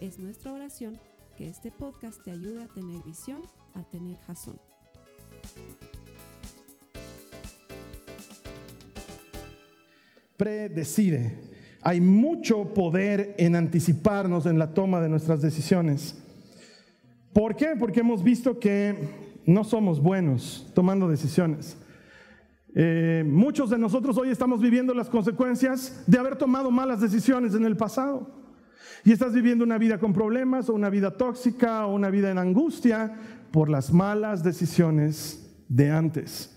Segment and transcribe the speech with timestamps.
[0.00, 0.98] Es nuestra oración
[1.38, 3.40] que este podcast te ayude a tener visión,
[3.72, 4.60] a tener jazón.
[10.36, 11.38] Predecide.
[11.80, 16.22] Hay mucho poder en anticiparnos en la toma de nuestras decisiones.
[17.32, 17.74] ¿Por qué?
[17.78, 21.78] Porque hemos visto que no somos buenos tomando decisiones.
[22.74, 27.64] Eh, muchos de nosotros hoy estamos viviendo las consecuencias de haber tomado malas decisiones en
[27.64, 28.45] el pasado.
[29.04, 32.38] Y estás viviendo una vida con problemas o una vida tóxica o una vida en
[32.38, 33.14] angustia
[33.50, 36.52] por las malas decisiones de antes.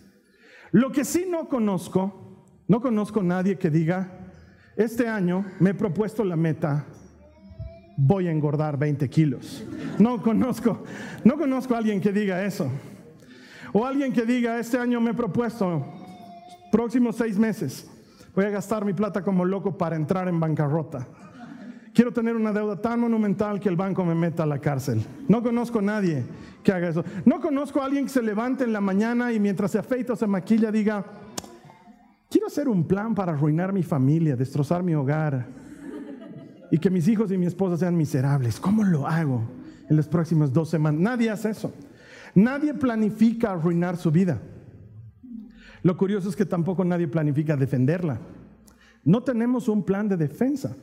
[0.71, 4.11] Lo que sí no conozco, no conozco nadie que diga,
[4.75, 6.85] este año me he propuesto la meta,
[7.97, 9.65] voy a engordar 20 kilos.
[9.97, 10.83] No conozco,
[11.23, 12.71] no conozco a alguien que diga eso.
[13.73, 15.85] O alguien que diga, este año me he propuesto,
[16.71, 17.89] próximos seis meses,
[18.33, 21.07] voy a gastar mi plata como loco para entrar en bancarrota.
[21.93, 25.03] Quiero tener una deuda tan monumental que el banco me meta a la cárcel.
[25.27, 26.23] No conozco a nadie
[26.63, 27.03] que haga eso.
[27.25, 30.15] No conozco a alguien que se levante en la mañana y mientras se afeita o
[30.15, 31.05] se maquilla diga,
[32.29, 35.47] quiero hacer un plan para arruinar mi familia, destrozar mi hogar
[36.71, 38.59] y que mis hijos y mi esposa sean miserables.
[38.59, 39.41] ¿Cómo lo hago
[39.89, 41.01] en las próximas dos semanas?
[41.01, 41.73] Nadie hace eso.
[42.35, 44.39] Nadie planifica arruinar su vida.
[45.81, 48.19] Lo curioso es que tampoco nadie planifica defenderla.
[49.03, 50.75] No tenemos un plan de defensa.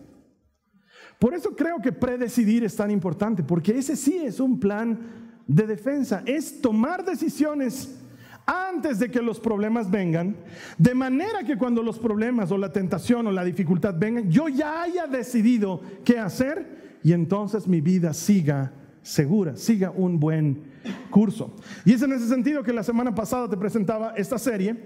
[1.19, 4.99] Por eso creo que predecidir es tan importante, porque ese sí es un plan
[5.47, 8.03] de defensa, es tomar decisiones
[8.47, 10.37] antes de que los problemas vengan,
[10.79, 14.83] de manera que cuando los problemas o la tentación o la dificultad vengan, yo ya
[14.83, 20.65] haya decidido qué hacer y entonces mi vida siga segura, siga un buen
[21.11, 21.55] curso.
[21.85, 24.77] Y es en ese sentido que la semana pasada te presentaba esta serie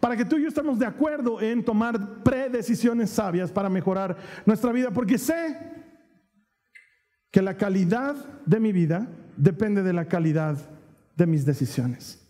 [0.00, 4.72] para que tú y yo estemos de acuerdo en tomar predecisiones sabias para mejorar nuestra
[4.72, 5.58] vida, porque sé
[7.30, 10.56] que la calidad de mi vida depende de la calidad
[11.16, 12.22] de mis decisiones.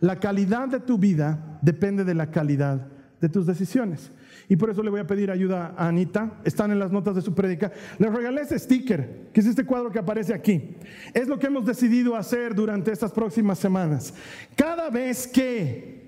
[0.00, 2.88] La calidad de tu vida depende de la calidad
[3.20, 4.10] de tus decisiones.
[4.48, 6.40] Y por eso le voy a pedir ayuda a Anita.
[6.42, 7.70] Están en las notas de su prédica.
[7.98, 10.76] Le regalé ese sticker, que es este cuadro que aparece aquí.
[11.14, 14.14] Es lo que hemos decidido hacer durante estas próximas semanas.
[14.56, 15.99] Cada vez que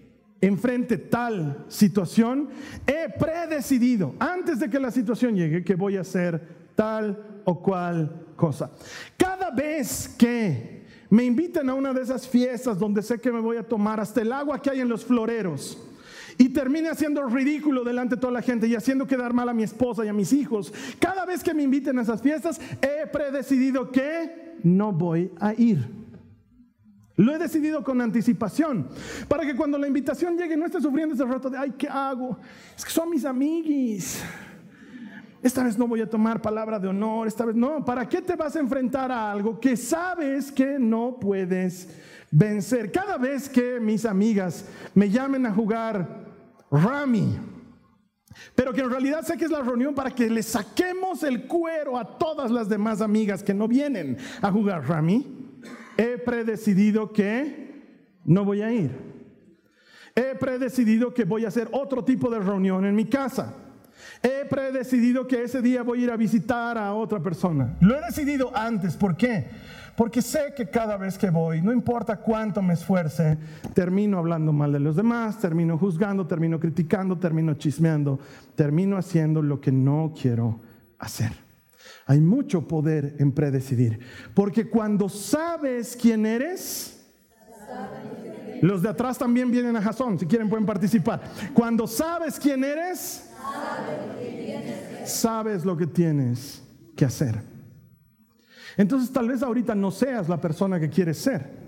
[0.42, 2.50] enfrente tal situación,
[2.86, 6.42] he predecidido antes de que la situación llegue que voy a hacer
[6.74, 8.70] tal o cual cosa.
[9.16, 13.56] Cada vez que me invitan a una de esas fiestas donde sé que me voy
[13.56, 15.78] a tomar hasta el agua que hay en los floreros,
[16.38, 19.62] y termine haciendo ridículo delante de toda la gente y haciendo quedar mal a mi
[19.62, 20.72] esposa y a mis hijos.
[20.98, 26.02] Cada vez que me inviten a esas fiestas, he predecidido que no voy a ir.
[27.16, 28.88] Lo he decidido con anticipación,
[29.28, 32.38] para que cuando la invitación llegue no esté sufriendo ese rato de, ay, ¿qué hago?
[32.76, 34.22] Son mis amiguis.
[35.42, 37.84] Esta vez no voy a tomar palabra de honor, esta vez no.
[37.84, 41.88] ¿Para qué te vas a enfrentar a algo que sabes que no puedes
[42.30, 42.90] vencer?
[42.90, 46.22] Cada vez que mis amigas me llamen a jugar
[46.70, 47.38] Rami,
[48.54, 51.98] pero que en realidad sé que es la reunión para que le saquemos el cuero
[51.98, 55.41] a todas las demás amigas que no vienen a jugar Rami
[55.96, 57.82] he predecidido que
[58.24, 58.90] no voy a ir.
[60.14, 63.54] He predecidido que voy a hacer otro tipo de reunión en mi casa.
[64.22, 67.76] He predecidido que ese día voy a ir a visitar a otra persona.
[67.80, 68.96] Lo he decidido antes.
[68.96, 69.46] ¿Por qué?
[69.96, 73.38] Porque sé que cada vez que voy, no importa cuánto me esfuerce,
[73.74, 78.18] termino hablando mal de los demás, termino juzgando, termino criticando, termino chismeando,
[78.54, 80.60] termino haciendo lo que no quiero
[80.98, 81.41] hacer.
[82.06, 84.00] Hay mucho poder en predecidir.
[84.34, 87.00] Porque cuando sabes quién eres,
[88.60, 91.22] los de atrás también vienen a Jasón, si quieren pueden participar.
[91.54, 93.30] Cuando sabes quién eres,
[95.04, 96.62] sabes lo que tienes
[96.96, 97.40] que hacer.
[98.76, 101.61] Entonces tal vez ahorita no seas la persona que quieres ser.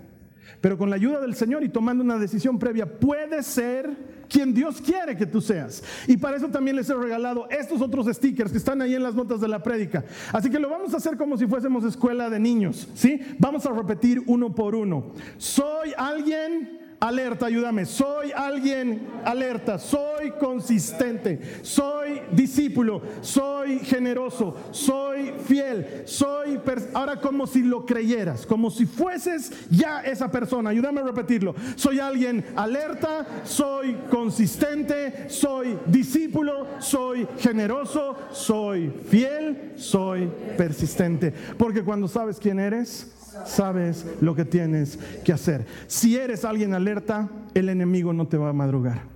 [0.61, 4.81] Pero con la ayuda del Señor y tomando una decisión previa, puedes ser quien Dios
[4.81, 5.83] quiere que tú seas.
[6.07, 9.15] Y para eso también les he regalado estos otros stickers que están ahí en las
[9.15, 10.03] notas de la prédica.
[10.31, 13.21] Así que lo vamos a hacer como si fuésemos escuela de niños, ¿sí?
[13.39, 15.11] Vamos a repetir uno por uno.
[15.37, 17.85] Soy alguien alerta, ayúdame.
[17.85, 26.59] Soy alguien alerta, soy consistente, soy discípulo, soy generoso, soy fiel, soy...
[26.93, 30.71] Ahora como si lo creyeras, como si fueses ya esa persona.
[30.71, 31.55] Ayúdame a repetirlo.
[31.75, 41.33] Soy alguien alerta, soy consistente, soy discípulo, soy generoso, soy fiel, soy persistente.
[41.57, 43.14] Porque cuando sabes quién eres,
[43.45, 45.65] sabes lo que tienes que hacer.
[45.87, 49.15] Si eres alguien alerta, el enemigo no te va a madrugar.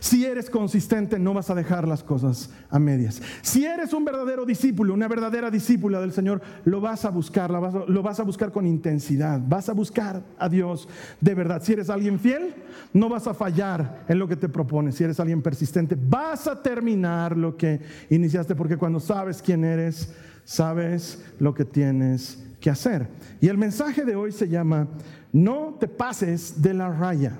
[0.00, 3.20] Si eres consistente, no vas a dejar las cosas a medias.
[3.42, 8.02] Si eres un verdadero discípulo, una verdadera discípula del Señor, lo vas a buscar, lo
[8.02, 9.40] vas a buscar con intensidad.
[9.46, 10.88] Vas a buscar a Dios
[11.20, 11.62] de verdad.
[11.62, 12.54] Si eres alguien fiel,
[12.92, 14.96] no vas a fallar en lo que te propones.
[14.96, 17.80] Si eres alguien persistente, vas a terminar lo que
[18.10, 20.12] iniciaste, porque cuando sabes quién eres,
[20.44, 23.08] sabes lo que tienes hacer.
[23.40, 24.88] Y el mensaje de hoy se llama,
[25.32, 27.38] no te pases de la raya.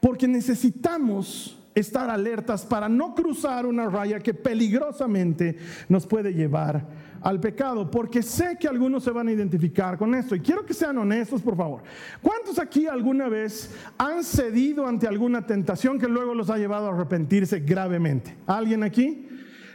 [0.00, 5.56] Porque necesitamos estar alertas para no cruzar una raya que peligrosamente
[5.88, 6.86] nos puede llevar
[7.20, 10.72] al pecado, porque sé que algunos se van a identificar con esto y quiero que
[10.72, 11.82] sean honestos, por favor.
[12.22, 16.94] ¿Cuántos aquí alguna vez han cedido ante alguna tentación que luego los ha llevado a
[16.94, 18.34] arrepentirse gravemente?
[18.46, 19.28] ¿Alguien aquí?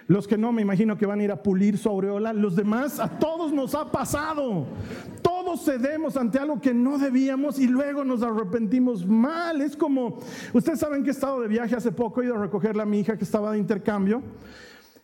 [0.07, 2.31] Los que no, me imagino que van a ir a pulir su aureola.
[2.31, 4.67] Los demás, a todos nos ha pasado.
[5.23, 9.61] Todos cedemos ante algo que no debíamos y luego nos arrepentimos mal.
[9.61, 10.19] Es como,
[10.53, 12.99] ustedes saben que he estado de viaje hace poco, he ido a recogerle a mi
[12.99, 14.21] hija que estaba de intercambio.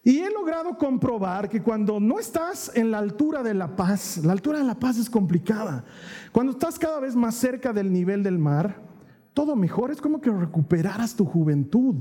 [0.03, 4.33] Y he logrado comprobar que cuando no estás en la altura de la paz, la
[4.33, 5.83] altura de la paz es complicada.
[6.31, 8.90] Cuando estás cada vez más cerca del nivel del mar,
[9.33, 11.95] todo mejor, es como que recuperaras tu juventud.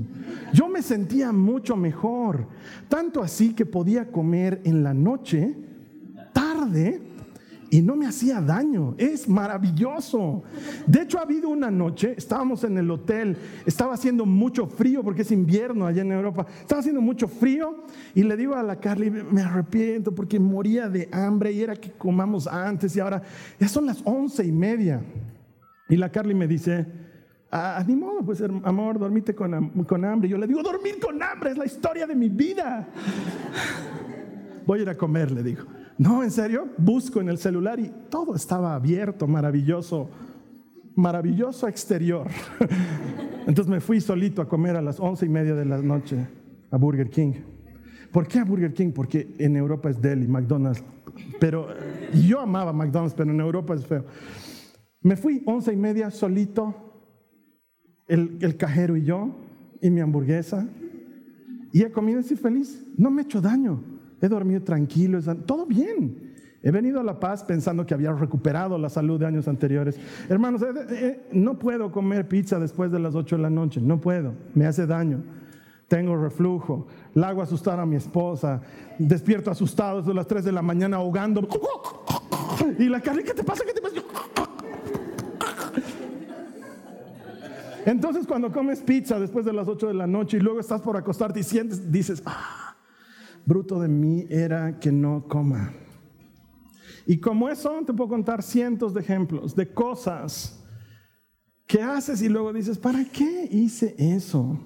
[0.53, 2.47] Yo me sentía mucho mejor,
[2.89, 5.55] tanto así que podía comer en la noche,
[6.33, 7.01] tarde,
[7.71, 8.95] y no me hacía daño.
[8.97, 10.43] Es maravilloso.
[10.85, 15.21] De hecho, ha habido una noche, estábamos en el hotel, estaba haciendo mucho frío porque
[15.21, 16.45] es invierno allá en Europa.
[16.59, 21.07] Estaba haciendo mucho frío y le digo a la Carly, me arrepiento porque moría de
[21.13, 23.21] hambre y era que comamos antes y ahora
[23.57, 25.01] ya son las once y media.
[25.87, 26.85] Y la Carly me dice,
[27.53, 30.29] Ah, ni modo, pues amor, dormite con, con hambre.
[30.29, 32.87] Yo le digo, dormir con hambre es la historia de mi vida.
[34.65, 35.63] Voy a ir a comer, le digo.
[35.97, 40.09] No, en serio, busco en el celular y todo estaba abierto, maravilloso,
[40.95, 42.27] maravilloso exterior.
[43.47, 46.25] Entonces me fui solito a comer a las once y media de la noche
[46.71, 47.33] a Burger King.
[48.13, 48.93] ¿Por qué a Burger King?
[48.93, 50.83] Porque en Europa es deli, McDonald's.
[51.37, 51.67] Pero
[52.13, 54.05] yo amaba McDonald's, pero en Europa es feo.
[55.01, 56.90] Me fui once y media solito
[58.07, 59.29] el, cajero y yo,
[59.81, 60.67] y mi hamburguesa.
[61.71, 62.85] Y he comido así feliz.
[62.97, 63.81] No me he hecho daño.
[64.21, 65.19] He dormido tranquilo.
[65.45, 66.31] Todo bien.
[66.63, 69.99] He venido a La Paz pensando que había recuperado la salud de años anteriores.
[70.29, 70.61] Hermanos,
[71.31, 73.81] no puedo comer pizza después de las 8 de la noche.
[73.81, 74.33] No puedo.
[74.53, 75.23] Me hace daño.
[75.87, 76.87] Tengo reflujo.
[77.15, 78.61] La hago asustar a mi esposa.
[78.99, 81.47] Despierto asustado desde las 3 de la mañana ahogando.
[82.77, 83.63] Y la carne, ¿qué te pasa?
[83.65, 83.95] ¿Qué te pasa?
[87.85, 90.97] Entonces cuando comes pizza después de las 8 de la noche y luego estás por
[90.97, 92.75] acostarte y sientes, dices, ah,
[93.45, 95.71] bruto de mí era que no coma.
[97.05, 100.63] Y como eso, te puedo contar cientos de ejemplos de cosas
[101.65, 104.59] que haces y luego dices, ¿para qué hice eso?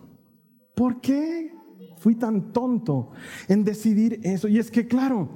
[0.75, 1.53] ¿Por qué
[1.99, 3.11] fui tan tonto
[3.47, 4.47] en decidir eso?
[4.47, 5.29] Y es que, claro,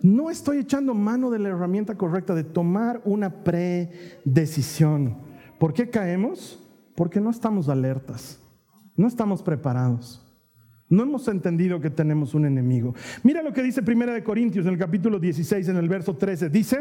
[0.00, 5.18] no estoy echando mano de la herramienta correcta de tomar una predecisión.
[5.58, 6.64] ¿Por qué caemos?
[6.98, 8.40] Porque no estamos alertas,
[8.96, 10.20] no estamos preparados.
[10.88, 12.92] No hemos entendido que tenemos un enemigo.
[13.22, 16.48] Mira lo que dice Primera de Corintios en el capítulo 16, en el verso 13.
[16.50, 16.80] Dice,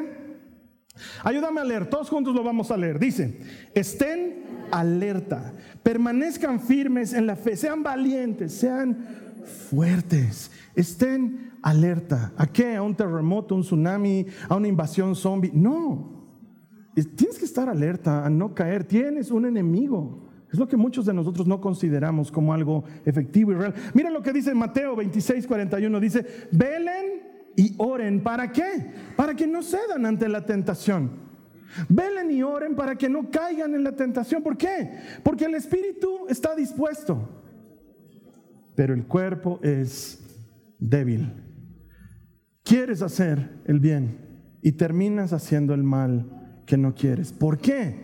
[1.23, 2.97] ayúdame a leer, todos juntos lo vamos a leer.
[2.97, 3.39] Dice,
[3.75, 8.97] estén alerta, permanezcan firmes en la fe, sean valientes, sean
[9.69, 12.33] fuertes, estén alerta.
[12.37, 12.75] ¿A qué?
[12.75, 15.51] ¿A un terremoto, un tsunami, a una invasión zombie?
[15.53, 16.16] No,
[17.03, 18.83] Tienes que estar alerta a no caer.
[18.83, 20.27] Tienes un enemigo.
[20.51, 23.73] Es lo que muchos de nosotros no consideramos como algo efectivo y real.
[23.93, 25.99] Mira lo que dice Mateo 26, 41.
[25.99, 28.23] Dice, velen y oren.
[28.23, 28.91] ¿Para qué?
[29.15, 31.27] Para que no cedan ante la tentación.
[31.89, 34.41] Velen y oren para que no caigan en la tentación.
[34.41, 34.99] ¿Por qué?
[35.23, 37.29] Porque el espíritu está dispuesto,
[38.75, 40.23] pero el cuerpo es
[40.79, 41.43] débil.
[42.63, 44.17] Quieres hacer el bien
[44.61, 46.36] y terminas haciendo el mal
[46.67, 47.31] que no quieres.
[47.31, 47.95] ¿Por qué?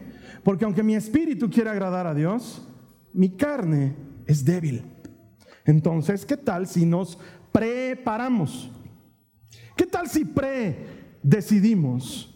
[0.44, 2.68] Porque aunque mi espíritu quiere agradar a Dios,
[3.14, 4.84] mi carne es débil.
[5.66, 7.20] Entonces, ¿qué tal si nos
[7.52, 8.72] preparamos?
[9.76, 10.88] ¿Qué tal si pre
[11.22, 12.34] decidimos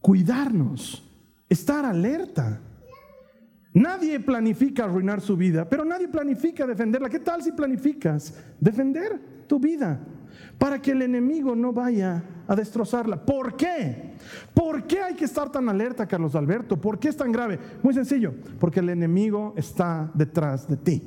[0.00, 1.02] cuidarnos
[1.48, 2.60] estar alerta.
[3.74, 7.10] Nadie planifica arruinar su vida, pero nadie planifica defenderla.
[7.10, 10.00] ¿Qué tal si planificas defender tu vida
[10.58, 13.24] para que el enemigo no vaya a destrozarla?
[13.24, 14.14] ¿Por qué?
[14.54, 16.80] ¿Por qué hay que estar tan alerta, Carlos Alberto?
[16.80, 17.58] ¿Por qué es tan grave?
[17.82, 21.02] Muy sencillo, porque el enemigo está detrás de ti.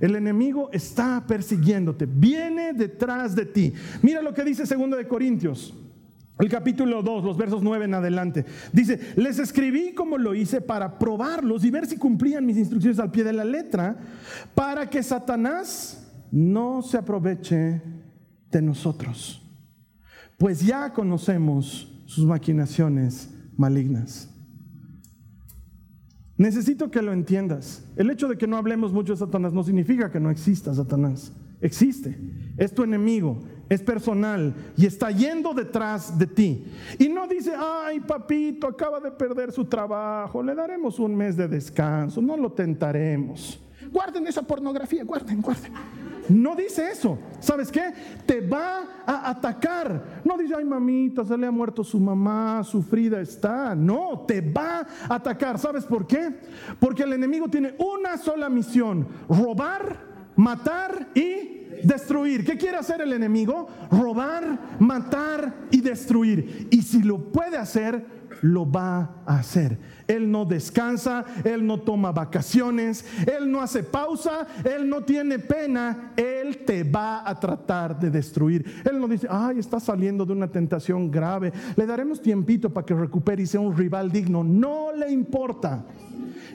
[0.00, 3.72] El enemigo está persiguiéndote, viene detrás de ti.
[4.02, 5.74] Mira lo que dice 2 de Corintios
[6.38, 8.44] el capítulo 2, los versos 9 en adelante.
[8.72, 13.12] Dice, les escribí como lo hice para probarlos y ver si cumplían mis instrucciones al
[13.12, 13.96] pie de la letra,
[14.54, 17.80] para que Satanás no se aproveche
[18.58, 19.42] de nosotros.
[20.38, 24.30] Pues ya conocemos sus maquinaciones malignas.
[26.36, 27.84] Necesito que lo entiendas.
[27.96, 31.32] El hecho de que no hablemos mucho de Satanás no significa que no exista Satanás.
[31.60, 32.18] Existe.
[32.56, 36.64] Es tu enemigo es personal y está yendo detrás de ti.
[36.98, 41.48] Y no dice, ay papito, acaba de perder su trabajo, le daremos un mes de
[41.48, 43.60] descanso, no lo tentaremos.
[43.90, 45.72] Guarden esa pornografía, guarden, guarden.
[46.28, 47.18] No dice eso.
[47.40, 47.92] ¿Sabes qué?
[48.26, 50.22] Te va a atacar.
[50.24, 53.74] No dice, ay mamita, se le ha muerto su mamá, sufrida está.
[53.74, 55.58] No, te va a atacar.
[55.58, 56.34] ¿Sabes por qué?
[56.80, 59.98] Porque el enemigo tiene una sola misión, robar,
[60.36, 62.44] matar y destruir.
[62.44, 63.68] ¿Qué quiere hacer el enemigo?
[63.90, 66.68] Robar, matar y destruir.
[66.70, 69.78] Y si lo puede hacer, lo va a hacer.
[70.06, 76.12] Él no descansa, Él no toma vacaciones, Él no hace pausa, Él no tiene pena,
[76.16, 78.82] Él te va a tratar de destruir.
[78.84, 82.94] Él no dice, ay, está saliendo de una tentación grave, le daremos tiempito para que
[82.94, 84.44] recupere y sea un rival digno.
[84.44, 85.84] No le importa.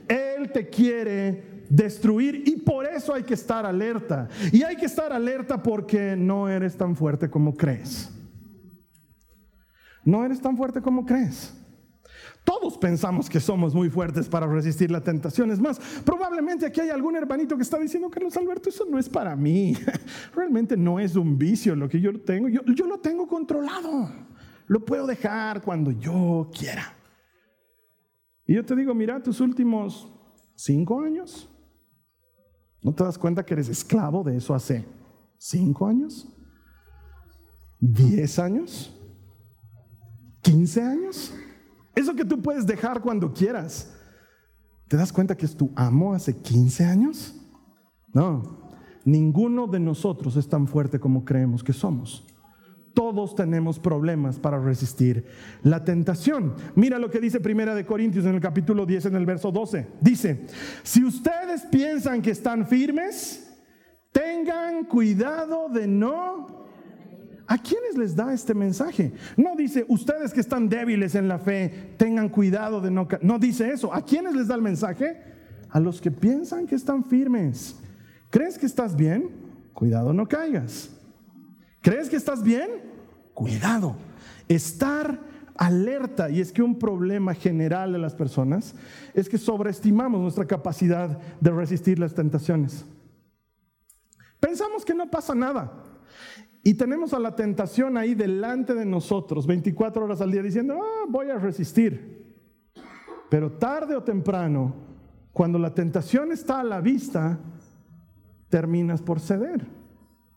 [0.08, 4.28] Él te quiere destruir y por eso hay que estar alerta.
[4.52, 8.12] Y hay que estar alerta porque no eres tan fuerte como crees.
[10.04, 11.54] No eres tan fuerte como crees.
[12.50, 15.52] Todos pensamos que somos muy fuertes para resistir la tentación.
[15.52, 19.08] Es más, probablemente aquí hay algún hermanito que está diciendo, Carlos Alberto, eso no es
[19.08, 19.76] para mí.
[20.34, 22.48] Realmente no es un vicio lo que yo tengo.
[22.48, 24.10] Yo, yo lo tengo controlado.
[24.66, 26.96] Lo puedo dejar cuando yo quiera.
[28.48, 30.12] Y yo te digo, mira, tus últimos
[30.56, 31.48] cinco años,
[32.82, 34.86] ¿No te das cuenta que eres esclavo de eso hace
[35.38, 36.28] cinco años?
[37.80, 38.96] ¿Diez años?
[40.42, 41.34] ¿Quince años?
[42.00, 43.94] Eso que tú puedes dejar cuando quieras.
[44.88, 47.36] ¿Te das cuenta que es tu amo hace 15 años?
[48.14, 48.72] No,
[49.04, 52.26] ninguno de nosotros es tan fuerte como creemos que somos.
[52.94, 55.26] Todos tenemos problemas para resistir
[55.62, 56.54] la tentación.
[56.74, 59.88] Mira lo que dice Primera de Corintios en el capítulo 10 en el verso 12.
[60.00, 60.48] Dice,
[60.84, 63.60] si ustedes piensan que están firmes,
[64.14, 66.64] tengan cuidado de no
[67.50, 69.12] ¿A quiénes les da este mensaje?
[69.36, 73.08] No dice, ustedes que están débiles en la fe, tengan cuidado de no...
[73.24, 73.92] No dice eso.
[73.92, 75.20] ¿A quiénes les da el mensaje?
[75.68, 77.76] A los que piensan que están firmes.
[78.30, 79.32] ¿Crees que estás bien?
[79.74, 80.92] Cuidado no caigas.
[81.82, 82.70] ¿Crees que estás bien?
[83.34, 83.96] Cuidado.
[84.48, 85.20] Estar
[85.58, 86.30] alerta.
[86.30, 88.76] Y es que un problema general de las personas
[89.16, 92.86] es que sobreestimamos nuestra capacidad de resistir las tentaciones.
[94.40, 95.84] Pensamos que no pasa nada.
[96.70, 101.08] Y tenemos a la tentación ahí delante de nosotros 24 horas al día diciendo, ah,
[101.10, 102.36] voy a resistir.
[103.28, 104.76] Pero tarde o temprano,
[105.34, 107.40] cuando la tentación está a la vista,
[108.50, 109.66] terminas por ceder.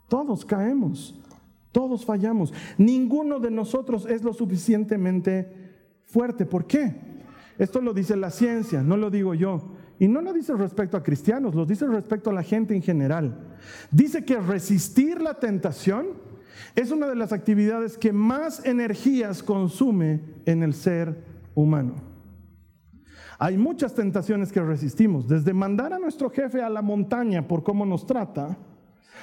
[0.08, 1.20] Todos caemos.
[1.70, 2.54] Todos fallamos.
[2.78, 5.52] Ninguno de nosotros es lo suficientemente
[6.06, 6.46] fuerte.
[6.46, 6.94] ¿Por qué?
[7.58, 9.74] Esto lo dice la ciencia, no lo digo yo.
[9.98, 13.51] Y no lo dice respecto a cristianos, lo dice respecto a la gente en general.
[13.90, 16.08] Dice que resistir la tentación
[16.74, 21.94] es una de las actividades que más energías consume en el ser humano.
[23.38, 27.84] Hay muchas tentaciones que resistimos, desde mandar a nuestro jefe a la montaña por cómo
[27.84, 28.56] nos trata,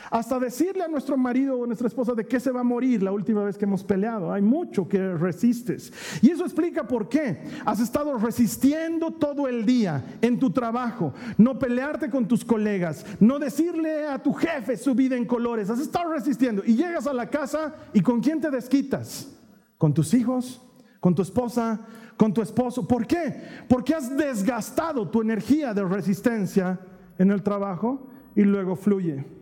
[0.09, 3.03] hasta decirle a nuestro marido o a nuestra esposa de qué se va a morir
[3.03, 4.31] la última vez que hemos peleado.
[4.31, 5.91] Hay mucho que resistes.
[6.21, 11.13] Y eso explica por qué has estado resistiendo todo el día en tu trabajo.
[11.37, 13.05] No pelearte con tus colegas.
[13.19, 15.69] No decirle a tu jefe su vida en colores.
[15.69, 16.63] Has estado resistiendo.
[16.65, 19.29] Y llegas a la casa y ¿con quién te desquitas?
[19.77, 20.61] ¿Con tus hijos?
[20.99, 21.79] ¿Con tu esposa?
[22.17, 22.85] ¿Con tu esposo?
[22.87, 23.41] ¿Por qué?
[23.69, 26.79] Porque has desgastado tu energía de resistencia
[27.17, 29.38] en el trabajo y luego fluye.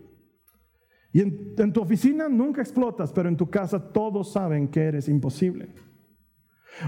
[1.17, 5.67] Y en, tu oficina nunca explotas, pero en tu casa todos saben que eres imposible.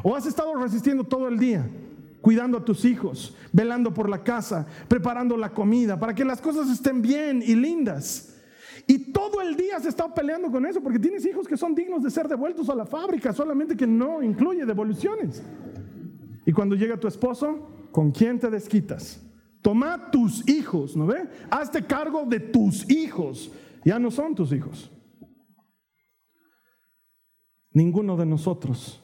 [0.03, 1.67] O has estado resistiendo todo el día,
[2.21, 6.69] cuidando a tus hijos, velando por la casa, preparando la comida, para que las cosas
[6.69, 8.39] estén bien y lindas.
[8.85, 12.03] Y todo el día has estado peleando con eso, porque tienes hijos que son dignos
[12.03, 15.41] de ser devueltos a la fábrica, solamente que no incluye devoluciones.
[16.45, 19.23] Y cuando llega tu esposo, ¿con quién te desquitas?
[19.63, 21.27] Toma tus hijos, ¿no ve?
[21.49, 23.51] Hazte cargo de tus hijos.
[23.83, 24.91] Ya no son tus hijos.
[27.71, 29.03] Ninguno de nosotros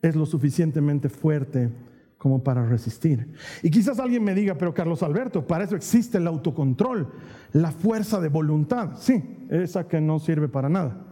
[0.00, 1.72] es lo suficientemente fuerte
[2.18, 3.34] como para resistir.
[3.62, 7.12] Y quizás alguien me diga, pero Carlos Alberto, para eso existe el autocontrol,
[7.52, 8.96] la fuerza de voluntad.
[8.96, 11.04] Sí, esa que no sirve para nada.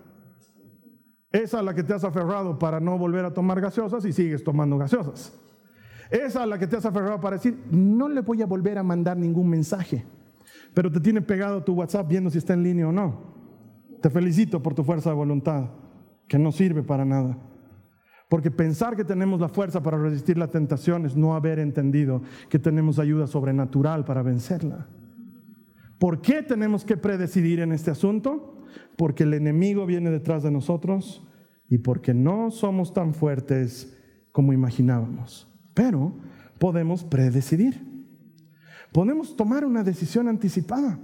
[1.30, 4.42] Esa a la que te has aferrado para no volver a tomar gaseosas y sigues
[4.42, 5.32] tomando gaseosas.
[6.10, 8.82] Esa a la que te has aferrado para decir, no le voy a volver a
[8.82, 10.04] mandar ningún mensaje,
[10.76, 13.32] pero te tiene pegado tu WhatsApp viendo si está en línea o no.
[14.02, 15.70] Te felicito por tu fuerza de voluntad,
[16.28, 17.38] que no sirve para nada.
[18.28, 22.58] Porque pensar que tenemos la fuerza para resistir la tentación es no haber entendido que
[22.58, 24.86] tenemos ayuda sobrenatural para vencerla.
[25.98, 28.62] ¿Por qué tenemos que predecidir en este asunto?
[28.98, 31.26] Porque el enemigo viene detrás de nosotros
[31.70, 33.98] y porque no somos tan fuertes
[34.30, 35.48] como imaginábamos.
[35.72, 36.18] Pero
[36.58, 37.95] podemos predecidir.
[38.96, 40.98] Podemos tomar una decisión anticipada.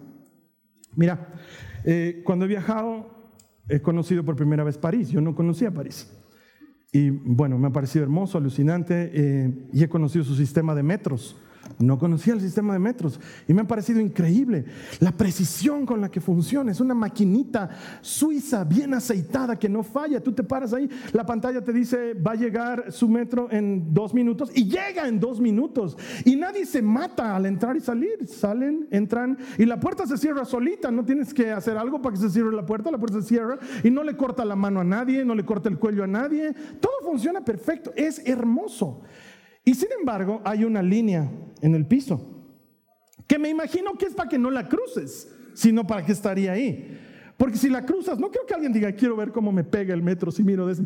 [0.96, 1.28] Mira,
[1.84, 3.10] eh, cuando he viajado,
[3.68, 5.10] he conocido por primera vez París.
[5.10, 6.10] Yo no conocía París.
[6.90, 11.36] Y bueno, me ha parecido hermoso, alucinante, eh, y he conocido su sistema de metros.
[11.78, 14.64] No conocía el sistema de metros y me ha parecido increíble
[15.00, 16.70] la precisión con la que funciona.
[16.70, 20.22] Es una maquinita suiza bien aceitada que no falla.
[20.22, 24.14] Tú te paras ahí, la pantalla te dice va a llegar su metro en dos
[24.14, 25.96] minutos y llega en dos minutos.
[26.24, 28.26] Y nadie se mata al entrar y salir.
[28.26, 30.90] Salen, entran y la puerta se cierra solita.
[30.90, 32.90] No tienes que hacer algo para que se cierre la puerta.
[32.90, 35.68] La puerta se cierra y no le corta la mano a nadie, no le corta
[35.68, 36.54] el cuello a nadie.
[36.80, 37.92] Todo funciona perfecto.
[37.96, 39.02] Es hermoso.
[39.64, 42.28] Y sin embargo, hay una línea en el piso
[43.26, 46.98] que me imagino que es para que no la cruces, sino para que estaría ahí.
[47.36, 50.02] Porque si la cruzas, no creo que alguien diga, quiero ver cómo me pega el
[50.02, 50.84] metro si miro desde...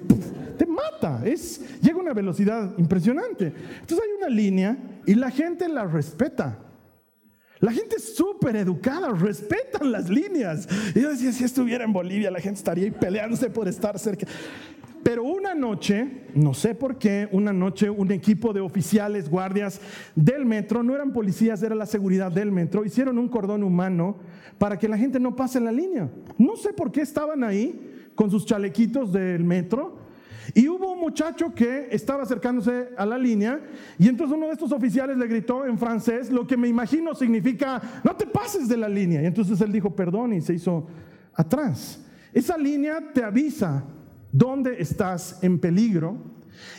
[0.57, 3.53] Te mata, es, llega a una velocidad impresionante.
[3.81, 6.66] Entonces hay una línea y la gente la respeta.
[7.61, 10.69] La gente es súper educada, respetan las líneas.
[10.95, 14.27] Y yo decía, si estuviera en Bolivia, la gente estaría peleándose por estar cerca.
[15.03, 19.81] Pero una noche, no sé por qué, una noche un equipo de oficiales, guardias
[20.17, 24.17] del metro, no eran policías, era la seguridad del metro, hicieron un cordón humano
[24.59, 26.11] para que la gente no pase la línea.
[26.39, 30.06] No sé por qué estaban ahí con sus chalequitos del metro.
[30.57, 33.61] Y hubo un muchacho que estaba acercándose a la línea
[33.99, 38.01] y entonces uno de estos oficiales le gritó en francés, lo que me imagino significa,
[38.03, 39.21] no te pases de la línea.
[39.21, 40.87] Y entonces él dijo, perdón, y se hizo
[41.35, 42.03] atrás.
[42.33, 43.85] Esa línea te avisa
[44.33, 46.17] dónde estás en peligro.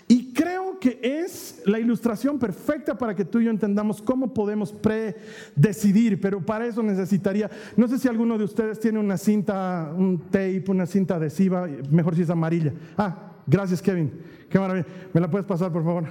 [0.08, 4.72] Y creo que es la ilustración perfecta para que tú y yo entendamos cómo podemos
[4.72, 10.20] predecidir, pero para eso necesitaría, no sé si alguno de ustedes tiene una cinta, un
[10.30, 12.74] tape, una cinta adhesiva, mejor si es amarilla.
[12.98, 14.12] Ah, gracias Kevin,
[14.50, 14.86] qué maravilla.
[15.14, 16.06] ¿Me la puedes pasar, por favor?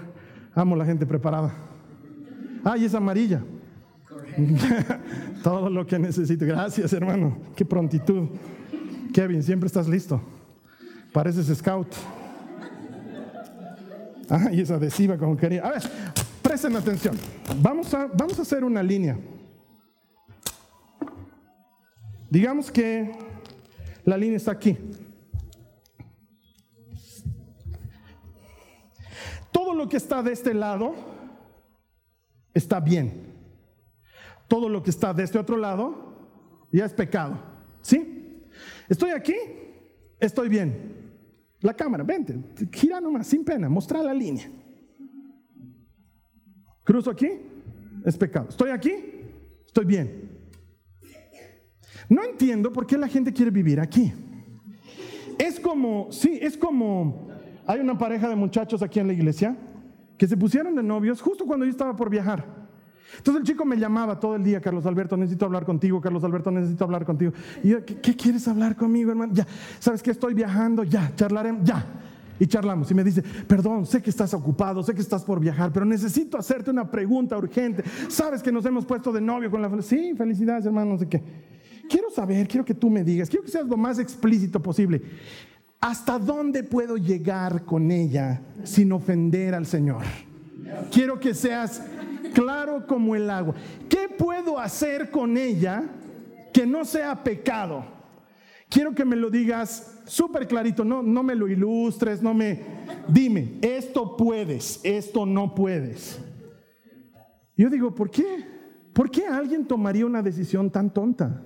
[0.55, 1.55] Amo la gente preparada.
[2.64, 3.42] Ah, y es amarilla.
[5.42, 6.44] Todo lo que necesito.
[6.44, 7.38] Gracias, hermano.
[7.55, 8.29] Qué prontitud.
[9.12, 10.20] Kevin, siempre estás listo.
[11.12, 11.88] Pareces scout.
[14.29, 15.65] Ah, y es adhesiva como quería.
[15.65, 15.83] A ver,
[16.43, 17.17] presten atención.
[17.61, 19.19] Vamos a, vamos a hacer una línea.
[22.29, 23.12] Digamos que
[24.05, 24.77] la línea está aquí.
[29.53, 30.95] Todo lo que está de este lado
[32.53, 33.35] está bien.
[34.49, 36.17] Todo lo que está de este otro lado
[36.73, 37.39] ya es pecado.
[37.81, 38.49] ¿Sí?
[38.89, 39.37] Estoy aquí,
[40.19, 40.96] estoy bien.
[41.66, 42.38] La cámara, vente,
[42.70, 44.48] gira nomás, sin pena, mostrar la línea.
[46.85, 47.29] Cruzo aquí,
[48.05, 48.46] es pecado.
[48.50, 48.92] Estoy aquí,
[49.66, 50.31] estoy bien.
[52.09, 54.12] No entiendo por qué la gente quiere vivir aquí.
[55.37, 57.31] Es como, sí, es como,
[57.66, 59.57] hay una pareja de muchachos aquí en la iglesia
[60.16, 62.65] que se pusieron de novios justo cuando yo estaba por viajar.
[63.19, 66.51] Entonces el chico me llamaba todo el día, Carlos Alberto, necesito hablar contigo, Carlos Alberto,
[66.51, 67.33] necesito hablar contigo.
[67.62, 69.33] Y yo, ¿qué, quieres hablar conmigo, hermano?
[69.35, 69.47] Ya,
[69.79, 70.85] ¿sabes que estoy viajando?
[70.85, 71.85] Ya, charlaremos, ya.
[72.38, 72.90] Y charlamos.
[72.90, 76.37] Y me dice, perdón, sé que estás ocupado, sé que estás por viajar, pero necesito
[76.37, 77.83] hacerte una pregunta urgente.
[78.09, 79.83] ¿Sabes que nos hemos puesto de novio con la...
[79.83, 81.23] Sí, felicidades, hermano, no sé qué.
[81.88, 85.01] Quiero saber, quiero que tú me digas, quiero que seas lo más explícito posible.
[85.81, 90.03] ¿Hasta dónde puedo llegar con ella sin ofender al Señor?
[90.90, 91.83] Quiero que seas
[92.35, 93.55] claro como el agua.
[93.88, 95.85] ¿Qué puedo hacer con ella
[96.52, 97.85] que no sea pecado?
[98.68, 102.61] Quiero que me lo digas súper clarito, no, no me lo ilustres, no me...
[103.09, 106.20] Dime, esto puedes, esto no puedes.
[107.57, 108.57] Yo digo, ¿por qué?
[108.92, 111.42] ¿Por qué alguien tomaría una decisión tan tonta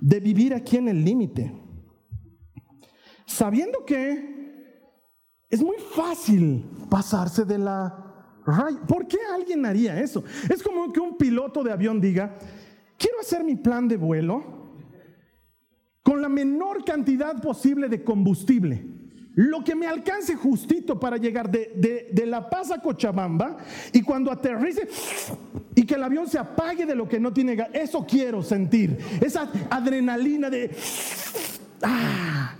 [0.00, 1.52] de vivir aquí en el límite?
[3.26, 4.40] Sabiendo que
[5.48, 8.09] es muy fácil pasarse de la
[8.86, 10.24] ¿Por qué alguien haría eso?
[10.48, 12.36] Es como que un piloto de avión diga,
[12.96, 14.60] quiero hacer mi plan de vuelo
[16.02, 18.84] con la menor cantidad posible de combustible.
[19.34, 23.58] Lo que me alcance justito para llegar de, La Paz a Cochabamba
[23.92, 24.88] y cuando aterrice
[25.74, 27.68] y que el avión se apague de lo que no tiene gas.
[27.72, 28.98] Eso quiero sentir.
[29.20, 30.70] Esa adrenalina de...
[31.82, 32.56] Ah,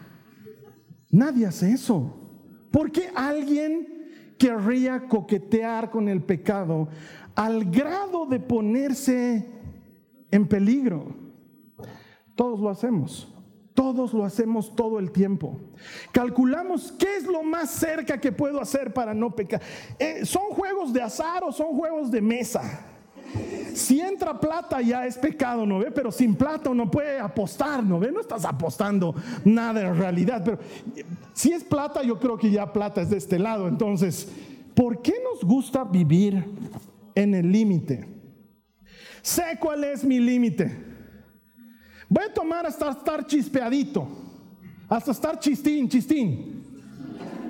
[1.10, 2.16] nadie hace eso.
[2.70, 3.99] ¿Por qué alguien
[4.40, 6.88] querría coquetear con el pecado
[7.34, 9.46] al grado de ponerse
[10.30, 11.14] en peligro.
[12.34, 13.28] Todos lo hacemos.
[13.74, 15.58] Todos lo hacemos todo el tiempo.
[16.10, 19.60] Calculamos qué es lo más cerca que puedo hacer para no pecar.
[19.98, 22.89] Eh, ¿Son juegos de azar o son juegos de mesa?
[23.74, 25.90] Si entra plata ya es pecado, ¿no ve?
[25.90, 28.10] Pero sin plata uno puede apostar, ¿no ve?
[28.12, 30.58] No estás apostando nada en realidad, pero
[31.32, 33.68] si es plata, yo creo que ya plata es de este lado.
[33.68, 34.28] Entonces,
[34.74, 36.44] ¿por qué nos gusta vivir
[37.14, 38.06] en el límite?
[39.22, 40.84] Sé cuál es mi límite.
[42.08, 44.08] Voy a tomar hasta estar chispeadito,
[44.88, 46.64] hasta estar chistín, chistín.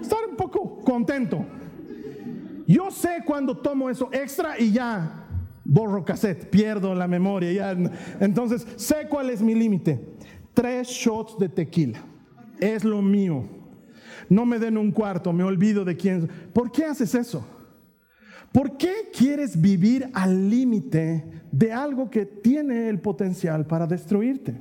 [0.01, 1.45] Estar un poco contento.
[2.67, 5.27] Yo sé cuando tomo eso extra y ya
[5.71, 7.53] borro cassette, pierdo la memoria.
[7.53, 7.91] Ya.
[8.19, 10.01] Entonces, sé cuál es mi límite.
[10.53, 12.01] Tres shots de tequila.
[12.59, 13.45] Es lo mío.
[14.29, 16.29] No me den un cuarto, me olvido de quién.
[16.53, 17.47] ¿Por qué haces eso?
[18.53, 24.59] ¿Por qué quieres vivir al límite de algo que tiene el potencial para destruirte?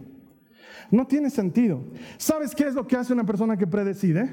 [0.92, 1.84] No tiene sentido.
[2.18, 4.30] ¿Sabes qué es lo que hace una persona que predecide?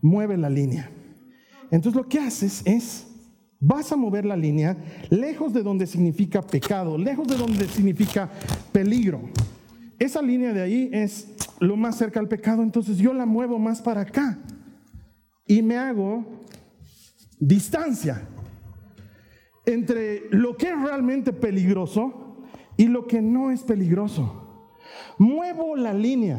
[0.00, 0.90] Mueve la línea.
[1.72, 3.13] Entonces lo que haces es
[3.66, 4.76] Vas a mover la línea
[5.08, 8.30] lejos de donde significa pecado, lejos de donde significa
[8.72, 9.22] peligro.
[9.98, 13.80] Esa línea de ahí es lo más cerca al pecado, entonces yo la muevo más
[13.80, 14.38] para acá
[15.46, 16.26] y me hago
[17.38, 18.28] distancia
[19.64, 22.44] entre lo que es realmente peligroso
[22.76, 24.68] y lo que no es peligroso.
[25.16, 26.38] Muevo la línea.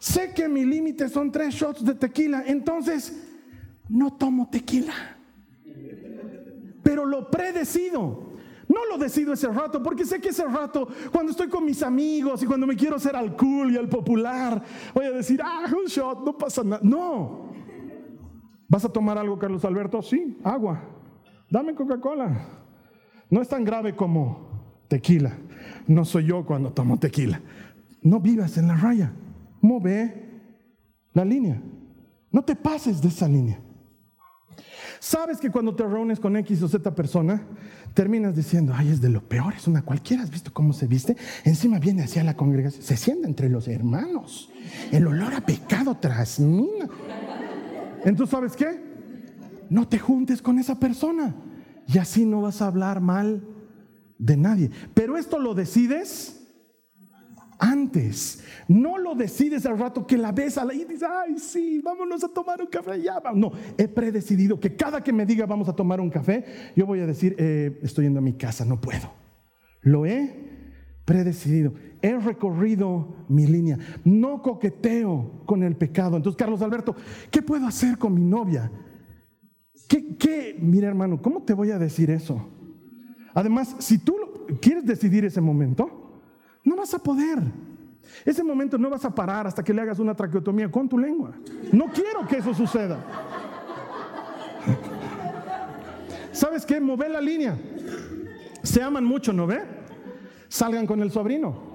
[0.00, 3.16] Sé que mi límite son tres shots de tequila, entonces
[3.88, 5.17] no tomo tequila
[6.88, 8.32] pero lo predecido.
[8.66, 12.42] No lo decido ese rato, porque sé que ese rato, cuando estoy con mis amigos
[12.42, 14.62] y cuando me quiero hacer al cool y al popular,
[14.94, 16.80] voy a decir, ah, un shot, no pasa nada.
[16.82, 17.50] No.
[18.68, 20.00] ¿Vas a tomar algo, Carlos Alberto?
[20.00, 20.82] Sí, agua.
[21.50, 22.46] Dame Coca-Cola.
[23.28, 25.36] No es tan grave como tequila.
[25.86, 27.42] No soy yo cuando tomo tequila.
[28.00, 29.12] No vivas en la raya.
[29.60, 30.40] Move
[31.12, 31.60] la línea.
[32.32, 33.60] No te pases de esa línea.
[35.00, 37.42] Sabes que cuando te reúnes con X o Z persona,
[37.94, 41.16] terminas diciendo, ay, es de lo peor, es una cualquiera, ¿has visto cómo se viste?
[41.44, 44.50] Encima viene hacia la congregación, se sienta entre los hermanos,
[44.90, 46.88] el olor a pecado trasmina.
[48.04, 48.80] Entonces, ¿sabes qué?
[49.70, 51.34] No te juntes con esa persona
[51.86, 53.44] y así no vas a hablar mal
[54.18, 54.70] de nadie.
[54.94, 56.37] Pero esto lo decides
[57.58, 58.42] antes.
[58.68, 62.22] No lo decides al rato que la ves a la y dices, ay, sí, vámonos
[62.24, 63.02] a tomar un café.
[63.02, 66.44] Ya, no, he predecidido que cada que me diga vamos a tomar un café,
[66.76, 69.12] yo voy a decir, eh, estoy yendo a mi casa, no puedo.
[69.82, 70.48] Lo he
[71.04, 71.72] predecidido.
[72.02, 73.78] He recorrido mi línea.
[74.04, 76.16] No coqueteo con el pecado.
[76.16, 76.94] Entonces, Carlos Alberto,
[77.30, 78.70] ¿qué puedo hacer con mi novia?
[79.88, 80.56] ¿Qué, qué?
[80.60, 82.46] Mira, hermano, ¿cómo te voy a decir eso?
[83.32, 84.16] Además, si tú
[84.60, 86.07] quieres decidir ese momento,
[86.64, 87.38] no vas a poder.
[88.24, 91.32] Ese momento no vas a parar hasta que le hagas una traqueotomía con tu lengua.
[91.72, 92.98] No quiero que eso suceda.
[96.32, 96.80] ¿Sabes qué?
[96.80, 97.58] Mover la línea.
[98.62, 99.62] Se aman mucho, ¿no ve?
[100.48, 101.68] Salgan con el sobrino.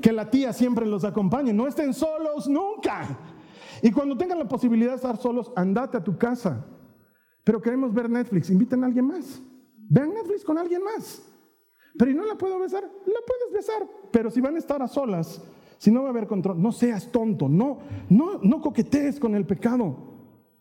[0.00, 1.52] Que la tía siempre los acompañe.
[1.52, 3.06] No estén solos nunca.
[3.82, 6.64] Y cuando tengan la posibilidad de estar solos, andate a tu casa.
[7.44, 8.50] Pero queremos ver Netflix.
[8.50, 9.42] Inviten a alguien más.
[9.88, 11.22] Vean Netflix con alguien más.
[11.98, 12.82] Pero ¿y no la puedo besar?
[12.82, 15.42] La puedes besar, pero si van a estar a solas,
[15.78, 19.46] si no va a haber control, no seas tonto, no, no, no coquetees con el
[19.46, 19.96] pecado.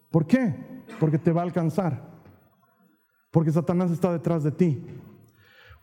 [0.09, 0.55] ¿Por qué?
[0.99, 2.09] Porque te va a alcanzar.
[3.31, 4.83] Porque Satanás está detrás de ti.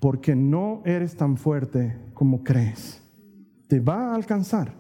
[0.01, 3.03] Porque no eres tan fuerte como crees.
[3.69, 4.73] Te va a alcanzar.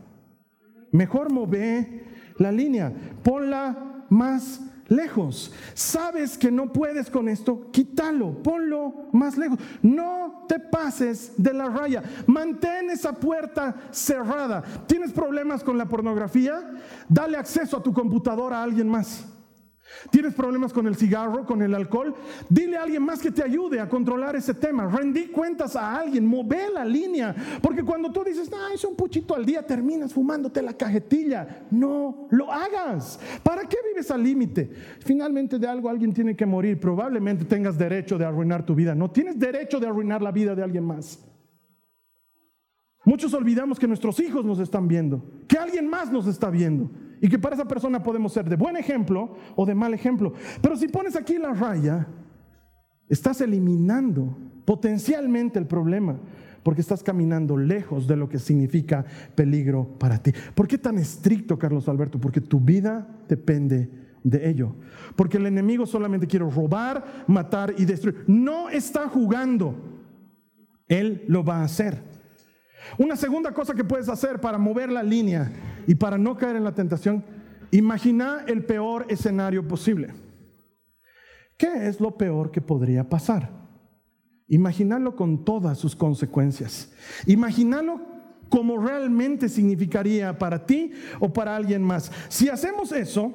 [0.91, 2.05] Mejor move
[2.39, 5.53] la línea, ponla más lejos.
[5.75, 9.59] Sabes que no puedes con esto, quítalo, ponlo más lejos.
[9.83, 12.03] No te pases de la raya.
[12.27, 14.63] Mantén esa puerta cerrada.
[14.87, 16.71] ¿Tienes problemas con la pornografía?
[17.09, 19.36] Dale acceso a tu computadora a alguien más.
[20.11, 22.15] ¿Tienes problemas con el cigarro, con el alcohol?
[22.49, 24.87] Dile a alguien más que te ayude a controlar ese tema.
[24.87, 27.35] Rendí cuentas a alguien, move la línea.
[27.63, 31.67] Porque cuando tú dices, ah, es un puchito al día, terminas fumándote la cajetilla.
[31.71, 33.19] No lo hagas.
[33.43, 34.71] ¿Para qué vives al límite?
[35.01, 36.79] Finalmente de algo alguien tiene que morir.
[36.79, 38.95] Probablemente tengas derecho de arruinar tu vida.
[38.95, 41.25] No tienes derecho de arruinar la vida de alguien más.
[43.05, 47.29] Muchos olvidamos que nuestros hijos nos están viendo, que alguien más nos está viendo y
[47.29, 50.33] que para esa persona podemos ser de buen ejemplo o de mal ejemplo.
[50.61, 52.07] Pero si pones aquí la raya,
[53.09, 56.19] estás eliminando potencialmente el problema
[56.63, 59.05] porque estás caminando lejos de lo que significa
[59.37, 60.33] peligro para ti.
[60.53, 62.21] ¿Por qué tan estricto, Carlos Alberto?
[62.21, 63.89] Porque tu vida depende
[64.25, 64.75] de ello.
[65.15, 68.25] Porque el enemigo solamente quiere robar, matar y destruir.
[68.27, 69.77] No está jugando.
[70.89, 72.03] Él lo va a hacer.
[72.99, 75.53] Una segunda cosa que puedes hacer para mover la línea
[75.87, 77.25] y para no caer en la tentación,
[77.71, 80.15] imagina el peor escenario posible.
[81.59, 83.51] ¿Qué es lo peor que podría pasar?
[84.49, 86.93] Imaginarlo con todas sus consecuencias.
[87.27, 88.01] Imaginarlo
[88.49, 92.13] como realmente significaría para ti o para alguien más.
[92.29, 93.33] Si hacemos eso,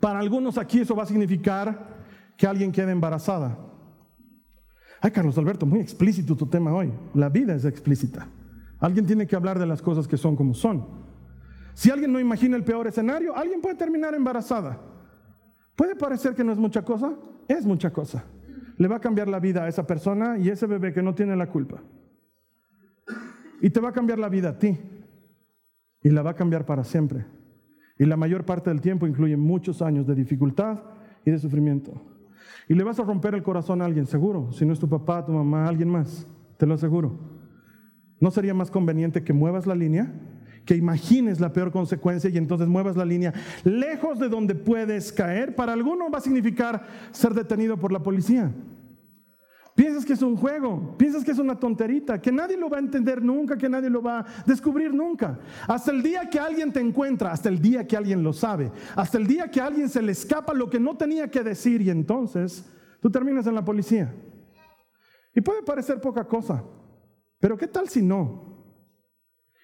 [0.00, 2.00] para algunos aquí eso va a significar
[2.36, 3.69] que alguien quede embarazada.
[5.00, 6.92] Ay, Carlos Alberto, muy explícito tu tema hoy.
[7.14, 8.28] La vida es explícita.
[8.78, 10.86] Alguien tiene que hablar de las cosas que son como son.
[11.74, 14.78] Si alguien no imagina el peor escenario, alguien puede terminar embarazada.
[15.74, 17.14] Puede parecer que no es mucha cosa,
[17.48, 18.24] es mucha cosa.
[18.76, 21.34] Le va a cambiar la vida a esa persona y ese bebé que no tiene
[21.36, 21.82] la culpa.
[23.62, 24.78] Y te va a cambiar la vida a ti.
[26.02, 27.26] Y la va a cambiar para siempre.
[27.98, 30.82] Y la mayor parte del tiempo incluye muchos años de dificultad
[31.24, 32.09] y de sufrimiento.
[32.68, 34.52] Y le vas a romper el corazón a alguien, seguro.
[34.52, 36.26] Si no es tu papá, tu mamá, alguien más.
[36.56, 37.18] Te lo aseguro.
[38.20, 40.12] ¿No sería más conveniente que muevas la línea?
[40.64, 43.32] Que imagines la peor consecuencia y entonces muevas la línea
[43.64, 45.56] lejos de donde puedes caer.
[45.56, 48.52] Para alguno va a significar ser detenido por la policía.
[49.80, 52.80] Piensas que es un juego, piensas que es una tonterita, que nadie lo va a
[52.80, 55.38] entender nunca, que nadie lo va a descubrir nunca.
[55.66, 59.16] Hasta el día que alguien te encuentra, hasta el día que alguien lo sabe, hasta
[59.16, 62.62] el día que alguien se le escapa lo que no tenía que decir y entonces
[63.00, 64.14] tú terminas en la policía.
[65.34, 66.62] Y puede parecer poca cosa,
[67.38, 68.66] pero ¿qué tal si no?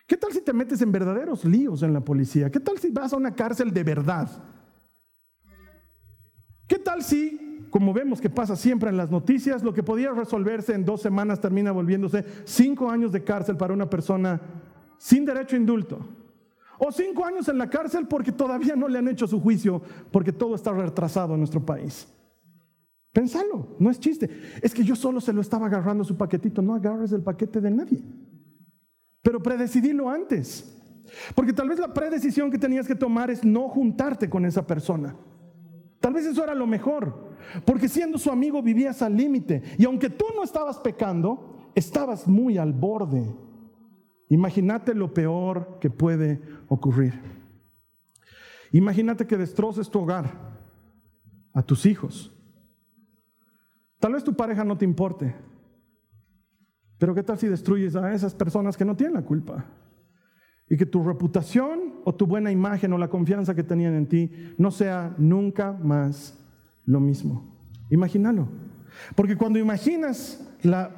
[0.06, 2.50] ¿Qué tal si te metes en verdaderos líos en la policía?
[2.50, 4.30] ¿Qué tal si vas a una cárcel de verdad?
[6.66, 10.72] ¿Qué tal si, como vemos que pasa siempre en las noticias, lo que podía resolverse
[10.72, 14.40] en dos semanas termina volviéndose cinco años de cárcel para una persona
[14.96, 15.98] sin derecho a indulto?
[16.78, 20.32] O cinco años en la cárcel porque todavía no le han hecho su juicio, porque
[20.32, 22.08] todo está retrasado en nuestro país.
[23.12, 24.30] Pensalo, no es chiste.
[24.62, 26.62] Es que yo solo se lo estaba agarrando su paquetito.
[26.62, 28.02] No agarres el paquete de nadie.
[29.20, 30.80] Pero predecidilo antes.
[31.34, 35.14] Porque tal vez la predecisión que tenías que tomar es no juntarte con esa persona.
[36.00, 37.25] Tal vez eso era lo mejor.
[37.64, 39.62] Porque siendo su amigo vivías al límite.
[39.78, 43.34] Y aunque tú no estabas pecando, estabas muy al borde.
[44.28, 47.14] Imagínate lo peor que puede ocurrir.
[48.72, 50.56] Imagínate que destroces tu hogar,
[51.52, 52.36] a tus hijos,
[53.98, 55.34] Tal vez tu pareja no te importe,
[56.98, 59.64] pero ¿qué tal si destruyes a esas personas que no tienen la culpa?
[60.68, 64.54] Y que tu reputación o tu buena imagen o la confianza que tenían en ti
[64.58, 66.38] no sea nunca más
[66.86, 67.54] lo mismo.
[67.90, 68.48] Imagínalo.
[69.14, 70.90] Porque cuando imaginas la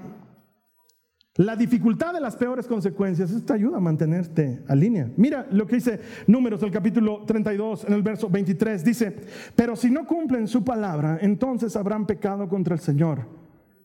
[1.39, 5.09] la dificultad de las peores consecuencias, esto te ayuda a mantenerte a línea.
[5.17, 8.85] Mira lo que dice Números del capítulo 32 en el verso 23.
[8.85, 9.15] Dice,
[9.55, 13.25] pero si no cumplen su palabra, entonces habrán pecado contra el Señor.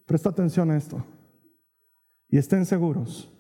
[0.08, 1.06] Presta atención a esto.
[2.28, 3.32] Y estén seguros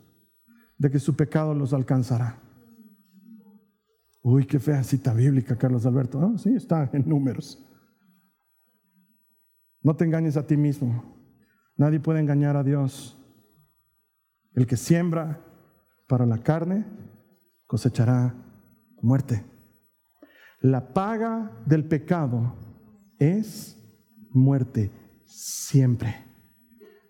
[0.78, 2.38] de que su pecado los alcanzará.
[4.21, 6.38] Uy, qué fea cita bíblica, Carlos Alberto.
[6.38, 7.65] Sí, está en números.
[9.84, 11.04] No te engañes a ti mismo.
[11.76, 13.17] Nadie puede engañar a Dios.
[14.56, 15.41] El que siembra
[16.08, 16.86] para la carne
[17.67, 18.34] cosechará
[19.02, 19.43] muerte.
[20.62, 22.56] La paga del pecado
[23.19, 23.78] es
[24.32, 24.91] muerte,
[25.26, 26.15] siempre,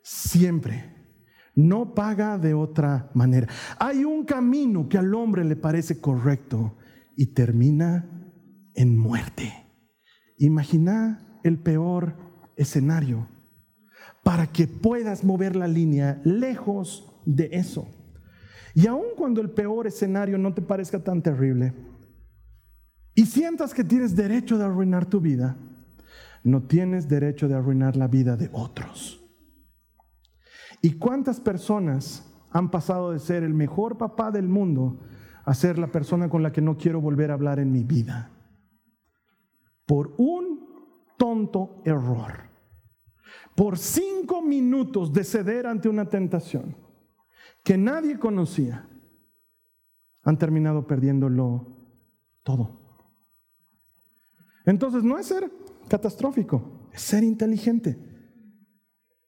[0.02, 0.92] siempre.
[1.56, 3.48] No paga de otra manera.
[3.78, 6.76] Hay un camino que al hombre le parece correcto
[7.16, 8.10] y termina
[8.74, 9.54] en muerte.
[10.40, 13.28] Imagina el peor escenario
[14.24, 17.88] para que puedas mover la línea lejos de eso.
[18.74, 21.74] Y aun cuando el peor escenario no te parezca tan terrible
[23.16, 25.56] y sientas que tienes derecho de arruinar tu vida,
[26.44, 29.24] no tienes derecho de arruinar la vida de otros.
[30.82, 35.00] ¿Y cuántas personas han pasado de ser el mejor papá del mundo
[35.46, 38.32] a ser la persona con la que no quiero volver a hablar en mi vida?
[39.86, 40.43] Por un
[41.24, 42.50] tonto error.
[43.56, 46.76] Por cinco minutos de ceder ante una tentación
[47.64, 48.90] que nadie conocía,
[50.22, 51.66] han terminado perdiéndolo
[52.44, 52.78] todo.
[54.66, 55.50] Entonces no es ser
[55.88, 58.12] catastrófico, es ser inteligente.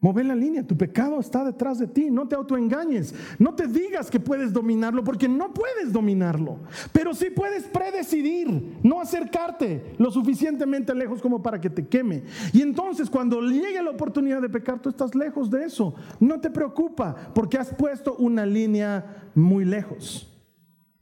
[0.05, 4.11] Mover la línea, tu pecado está detrás de ti, no te autoengañes, no te digas
[4.11, 6.59] que puedes dominarlo porque no puedes dominarlo,
[6.93, 12.21] pero sí puedes predecidir, no acercarte lo suficientemente lejos como para que te queme.
[12.53, 16.51] Y entonces cuando llegue la oportunidad de pecar, tú estás lejos de eso, no te
[16.51, 20.31] preocupa porque has puesto una línea muy lejos.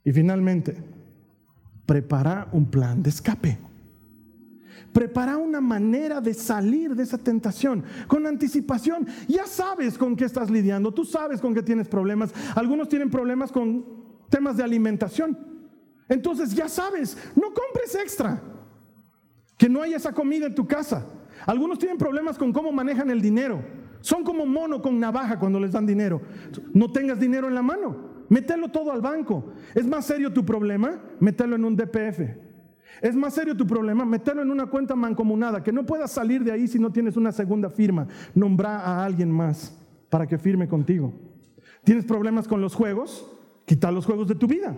[0.02, 0.82] Y finalmente,
[1.84, 3.58] prepara un plan de escape.
[4.94, 9.08] Prepara una manera de salir de esa tentación con anticipación.
[9.26, 12.32] Ya sabes con qué estás lidiando, tú sabes con qué tienes problemas.
[12.54, 13.84] Algunos tienen problemas con
[14.30, 15.36] temas de alimentación.
[16.08, 18.40] Entonces ya sabes, no compres extra.
[19.58, 21.04] Que no haya esa comida en tu casa.
[21.44, 23.64] Algunos tienen problemas con cómo manejan el dinero.
[24.00, 26.22] Son como mono con navaja cuando les dan dinero.
[26.72, 28.26] No tengas dinero en la mano.
[28.28, 29.54] Mételo todo al banco.
[29.74, 31.02] ¿Es más serio tu problema?
[31.18, 32.43] Mételo en un DPF.
[33.00, 36.52] Es más serio tu problema, meterlo en una cuenta mancomunada, que no puedas salir de
[36.52, 38.06] ahí si no tienes una segunda firma.
[38.34, 39.76] Nombra a alguien más
[40.10, 41.12] para que firme contigo.
[41.84, 43.30] ¿Tienes problemas con los juegos?
[43.66, 44.74] Quita los juegos de tu vida.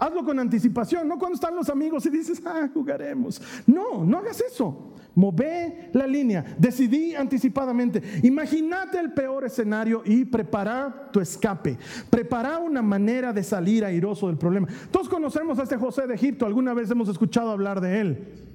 [0.00, 3.40] Hazlo con anticipación, no cuando están los amigos y dices, ah, jugaremos.
[3.66, 4.94] No, no hagas eso.
[5.14, 6.56] Move la línea.
[6.58, 8.02] Decidí anticipadamente.
[8.22, 11.76] Imagínate el peor escenario y prepara tu escape.
[12.08, 14.68] Prepara una manera de salir airoso del problema.
[14.90, 16.46] Todos conocemos a este José de Egipto.
[16.46, 18.49] Alguna vez hemos escuchado hablar de él.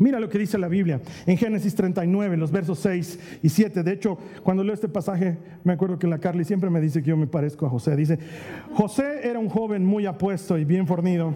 [0.00, 3.82] Mira lo que dice la Biblia en Génesis 39, los versos 6 y 7.
[3.82, 7.10] De hecho, cuando leo este pasaje, me acuerdo que la Carly siempre me dice que
[7.10, 7.94] yo me parezco a José.
[7.96, 8.18] Dice,
[8.72, 11.34] José era un joven muy apuesto y bien fornido.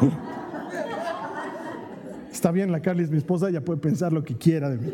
[2.30, 4.92] Está bien, la Carly es mi esposa, ella puede pensar lo que quiera de mí.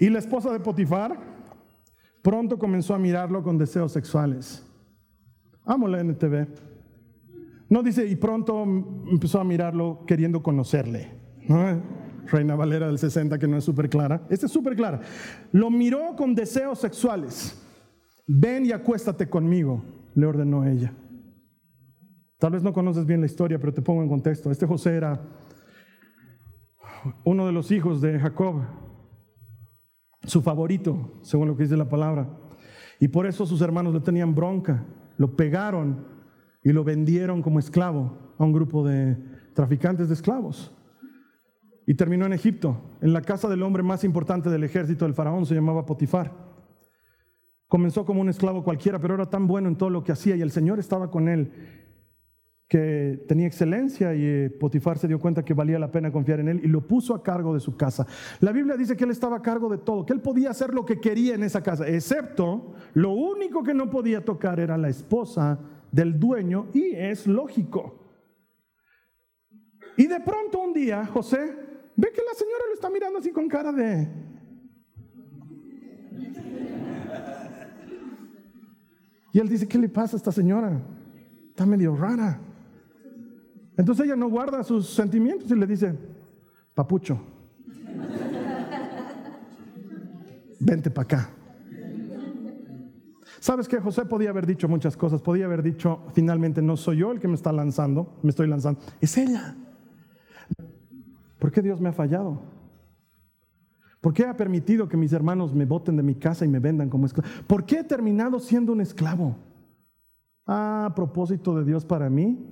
[0.00, 1.14] Y la esposa de Potifar
[2.22, 4.62] pronto comenzó a mirarlo con deseos sexuales.
[5.66, 6.71] Amo la NTV.
[7.72, 11.08] No dice, y pronto empezó a mirarlo queriendo conocerle.
[12.26, 14.26] Reina Valera del 60, que no es súper clara.
[14.28, 15.00] Esta es súper clara.
[15.52, 17.58] Lo miró con deseos sexuales.
[18.26, 19.82] Ven y acuéstate conmigo,
[20.14, 20.92] le ordenó ella.
[22.38, 24.50] Tal vez no conoces bien la historia, pero te pongo en contexto.
[24.50, 25.22] Este José era
[27.24, 28.66] uno de los hijos de Jacob,
[30.24, 32.28] su favorito, según lo que dice la palabra.
[33.00, 34.84] Y por eso sus hermanos le tenían bronca,
[35.16, 36.11] lo pegaron
[36.62, 39.16] y lo vendieron como esclavo a un grupo de
[39.54, 40.72] traficantes de esclavos.
[41.86, 45.46] Y terminó en Egipto, en la casa del hombre más importante del ejército del faraón,
[45.46, 46.32] se llamaba Potifar.
[47.66, 50.42] Comenzó como un esclavo cualquiera, pero era tan bueno en todo lo que hacía y
[50.42, 51.50] el Señor estaba con él,
[52.68, 56.48] que tenía excelencia y eh, Potifar se dio cuenta que valía la pena confiar en
[56.48, 58.06] él y lo puso a cargo de su casa.
[58.40, 60.86] La Biblia dice que él estaba a cargo de todo, que él podía hacer lo
[60.86, 65.58] que quería en esa casa, excepto lo único que no podía tocar era la esposa
[65.92, 68.00] del dueño y es lógico.
[69.96, 71.38] Y de pronto un día José
[71.94, 74.08] ve que la señora lo está mirando así con cara de...
[79.34, 80.82] Y él dice, ¿qué le pasa a esta señora?
[81.48, 82.38] Está medio rara.
[83.78, 85.94] Entonces ella no guarda sus sentimientos y le dice,
[86.74, 87.18] papucho,
[90.60, 91.41] vente para acá.
[93.42, 95.20] ¿Sabes que José podía haber dicho muchas cosas?
[95.20, 98.80] Podía haber dicho, finalmente no soy yo el que me está lanzando, me estoy lanzando,
[99.00, 99.56] es ella.
[101.40, 102.40] ¿Por qué Dios me ha fallado?
[104.00, 106.88] ¿Por qué ha permitido que mis hermanos me boten de mi casa y me vendan
[106.88, 107.28] como esclavo?
[107.48, 109.36] ¿Por qué he terminado siendo un esclavo?
[110.46, 112.46] Ah, a propósito de Dios para mí,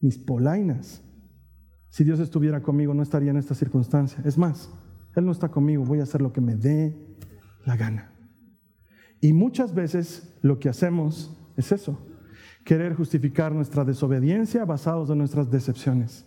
[0.00, 1.02] mis polainas.
[1.88, 4.22] Si Dios estuviera conmigo, no estaría en esta circunstancia.
[4.26, 4.70] Es más,
[5.16, 6.94] Él no está conmigo, voy a hacer lo que me dé
[7.64, 8.13] la gana.
[9.20, 11.98] Y muchas veces lo que hacemos es eso,
[12.64, 16.26] querer justificar nuestra desobediencia basados en nuestras decepciones.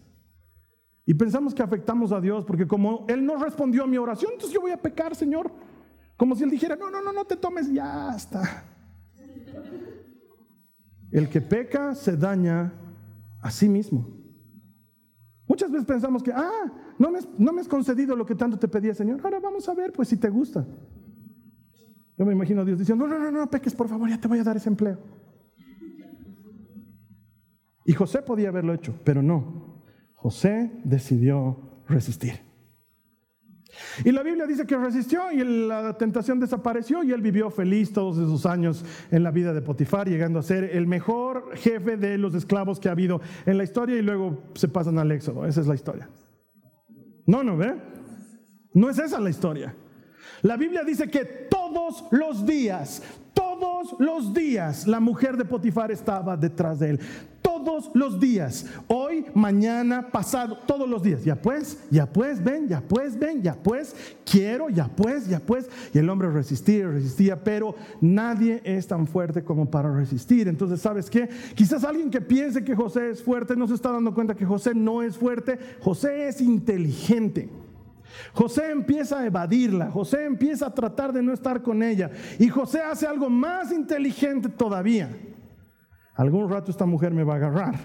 [1.06, 4.54] Y pensamos que afectamos a Dios porque como Él no respondió a mi oración, entonces
[4.54, 5.52] yo voy a pecar, Señor.
[6.18, 8.66] Como si Él dijera, no, no, no, no te tomes, ya está.
[11.12, 12.74] El que peca se daña
[13.42, 14.18] a sí mismo.
[15.48, 18.68] Muchas veces pensamos que, ah, no me, no me has concedido lo que tanto te
[18.68, 19.22] pedía, Señor.
[19.24, 20.66] Ahora vamos a ver, pues si te gusta.
[22.18, 24.28] Yo me imagino a Dios diciendo, no, no, no, no peques, por favor, ya te
[24.28, 24.98] voy a dar ese empleo.
[27.86, 29.84] Y José podía haberlo hecho, pero no.
[30.16, 32.48] José decidió resistir.
[34.04, 38.18] Y la Biblia dice que resistió y la tentación desapareció y él vivió feliz todos
[38.18, 42.34] esos años en la vida de Potifar, llegando a ser el mejor jefe de los
[42.34, 45.46] esclavos que ha habido en la historia y luego se pasan al éxodo.
[45.46, 46.10] Esa es la historia.
[47.26, 47.76] No, no, ¿ve?
[48.74, 49.76] No es esa la historia.
[50.42, 53.02] La Biblia dice que todos los días,
[53.34, 57.00] todos los días la mujer de Potifar estaba detrás de él.
[57.42, 58.66] Todos los días.
[58.88, 61.24] Hoy, mañana, pasado, todos los días.
[61.24, 65.70] Ya pues, ya pues, ven, ya pues, ven, ya pues, quiero, ya pues, ya pues.
[65.94, 70.48] Y el hombre resistía, resistía, pero nadie es tan fuerte como para resistir.
[70.48, 71.30] Entonces, ¿sabes qué?
[71.56, 74.76] Quizás alguien que piense que José es fuerte no se está dando cuenta que José
[74.76, 75.58] no es fuerte.
[75.82, 77.50] José es inteligente.
[78.34, 82.82] José empieza a evadirla, José empieza a tratar de no estar con ella y José
[82.82, 85.10] hace algo más inteligente todavía.
[86.16, 87.76] Algún rato esta mujer me va a agarrar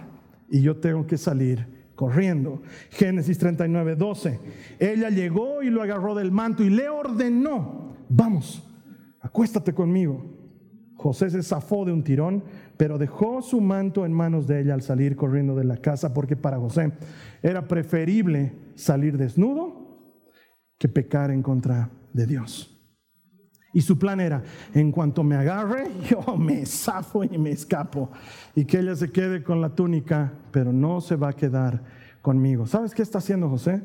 [0.49, 2.63] y yo tengo que salir corriendo.
[2.91, 4.41] Génesis 39, 12.
[4.79, 8.67] Ella llegó y lo agarró del manto y le ordenó, vamos,
[9.21, 10.43] acuéstate conmigo.
[10.97, 12.45] José se zafó de un tirón,
[12.77, 16.37] pero dejó su manto en manos de ella al salir corriendo de la casa, porque
[16.37, 16.93] para José
[17.43, 19.82] era preferible salir desnudo
[20.83, 22.77] que pecar en contra de Dios.
[23.73, 24.43] Y su plan era,
[24.75, 28.11] en cuanto me agarre, yo me zafo y me escapo.
[28.57, 31.85] Y que ella se quede con la túnica, pero no se va a quedar
[32.21, 32.67] conmigo.
[32.67, 33.81] ¿Sabes qué está haciendo José?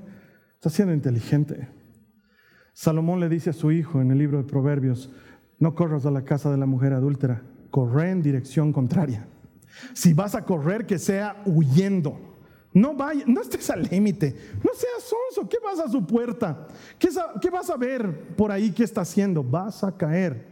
[0.56, 1.68] Está siendo inteligente.
[2.74, 5.14] Salomón le dice a su hijo en el libro de Proverbios,
[5.60, 9.28] no corras a la casa de la mujer adúltera, corre en dirección contraria.
[9.94, 12.37] Si vas a correr, que sea huyendo.
[12.78, 14.36] No vaya, no estés al límite.
[14.64, 15.50] No seas sonso.
[15.50, 16.68] ¿Qué vas a su puerta?
[17.00, 17.10] ¿Qué,
[17.42, 18.70] ¿Qué, vas a ver por ahí?
[18.70, 19.44] ¿Qué está haciendo?
[19.44, 20.46] Vas a caer.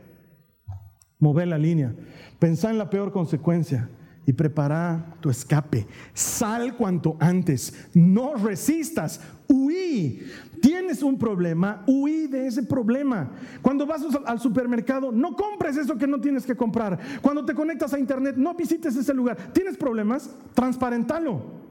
[1.20, 1.94] Mover la línea.
[2.40, 3.88] Pensá en la peor consecuencia
[4.26, 5.86] y prepara tu escape.
[6.16, 7.90] Sal cuanto antes.
[7.94, 9.22] No resistas.
[9.48, 10.28] Huí.
[10.64, 13.30] Tienes un problema, huí de ese problema.
[13.62, 16.98] Cuando vas al supermercado, no compres eso que no tienes que comprar.
[17.22, 19.38] Cuando te conectas a internet, no visites ese lugar.
[19.54, 20.28] ¿Tienes problemas?
[20.56, 21.65] Transparentalo.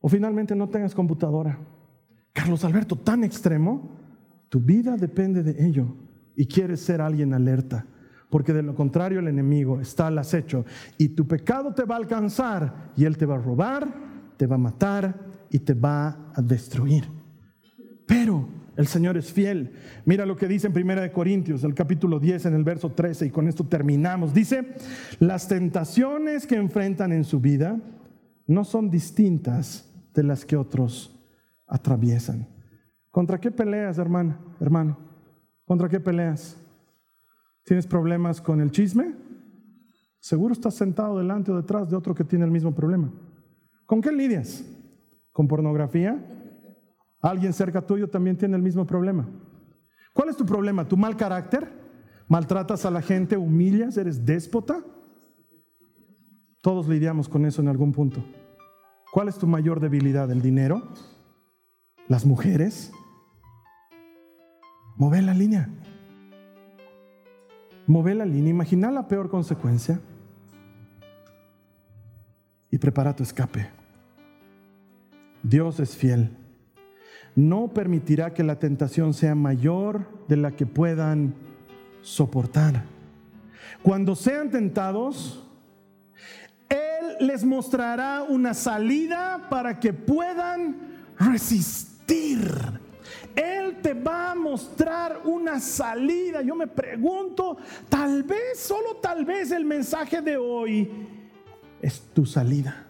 [0.00, 1.58] O finalmente no tengas computadora.
[2.32, 3.96] Carlos Alberto, tan extremo,
[4.48, 5.96] tu vida depende de ello
[6.36, 7.86] y quieres ser alguien alerta,
[8.30, 10.64] porque de lo contrario el enemigo está al acecho
[10.98, 13.88] y tu pecado te va a alcanzar y él te va a robar,
[14.36, 15.18] te va a matar
[15.50, 17.08] y te va a destruir.
[18.06, 19.72] Pero el Señor es fiel.
[20.04, 23.30] Mira lo que dice en 1 Corintios, el capítulo 10, en el verso 13, y
[23.30, 24.34] con esto terminamos.
[24.34, 24.74] Dice,
[25.18, 27.80] las tentaciones que enfrentan en su vida
[28.46, 31.16] no son distintas de las que otros
[31.66, 32.48] atraviesan.
[33.10, 34.98] ¿Contra qué peleas, hermana, hermano?
[35.64, 36.56] ¿Contra qué peleas?
[37.64, 39.14] ¿Tienes problemas con el chisme?
[40.20, 43.12] Seguro estás sentado delante o detrás de otro que tiene el mismo problema.
[43.84, 44.64] ¿Con qué lidias?
[45.32, 46.18] ¿Con pornografía?
[47.20, 49.28] ¿Alguien cerca tuyo también tiene el mismo problema?
[50.12, 50.86] ¿Cuál es tu problema?
[50.86, 51.68] ¿Tu mal carácter?
[52.28, 53.36] ¿Maltratas a la gente?
[53.36, 53.96] ¿Humillas?
[53.96, 54.84] ¿Eres déspota?
[56.66, 58.24] Todos lidiamos con eso en algún punto.
[59.12, 60.28] ¿Cuál es tu mayor debilidad?
[60.32, 60.82] ¿El dinero?
[62.08, 62.90] ¿Las mujeres?
[64.96, 65.68] Move la línea.
[67.86, 68.50] Move la línea.
[68.50, 70.00] Imagina la peor consecuencia
[72.68, 73.68] y prepara tu escape.
[75.44, 76.36] Dios es fiel.
[77.36, 81.32] No permitirá que la tentación sea mayor de la que puedan
[82.00, 82.82] soportar.
[83.84, 85.45] Cuando sean tentados,
[87.20, 90.76] les mostrará una salida para que puedan
[91.18, 92.40] resistir.
[93.34, 96.42] Él te va a mostrar una salida.
[96.42, 97.58] Yo me pregunto,
[97.88, 100.90] tal vez, solo tal vez el mensaje de hoy
[101.82, 102.86] es tu salida.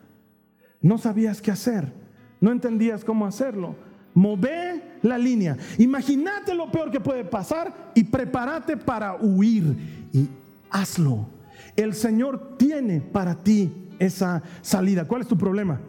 [0.81, 1.93] No sabías qué hacer,
[2.41, 3.75] no entendías cómo hacerlo.
[4.15, 5.57] Move la línea.
[5.79, 10.29] Imagínate lo peor que puede pasar y prepárate para huir y
[10.71, 11.29] hazlo.
[11.75, 15.07] El Señor tiene para ti esa salida.
[15.07, 15.81] ¿Cuál es tu problema?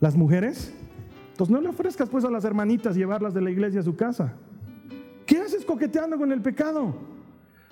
[0.00, 0.72] ¿Las mujeres?
[1.30, 4.34] Entonces no le ofrezcas pues a las hermanitas llevarlas de la iglesia a su casa.
[5.26, 6.94] ¿Qué haces coqueteando con el pecado?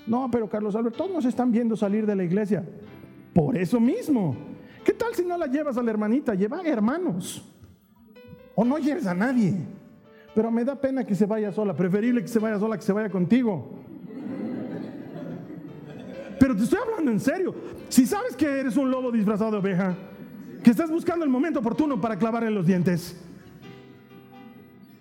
[0.06, 2.64] No, pero Carlos Alberto, todos nos están viendo salir de la iglesia.
[3.32, 4.36] Por eso mismo.
[4.84, 6.34] ¿Qué tal si no la llevas a la hermanita?
[6.34, 7.48] Lleva hermanos.
[8.54, 9.54] O no lleves a nadie.
[10.34, 11.74] Pero me da pena que se vaya sola.
[11.74, 13.78] Preferible que se vaya sola que se vaya contigo.
[16.40, 17.54] Pero te estoy hablando en serio.
[17.92, 19.94] Si sabes que eres un lobo disfrazado de oveja,
[20.64, 23.22] que estás buscando el momento oportuno para clavar en los dientes,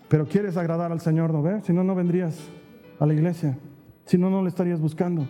[0.10, 1.64] pero quieres agradar al Señor, ¿no ves?
[1.64, 2.38] Si no, no vendrías
[3.00, 3.58] a la iglesia.
[4.04, 5.26] Si no, no le estarías buscando.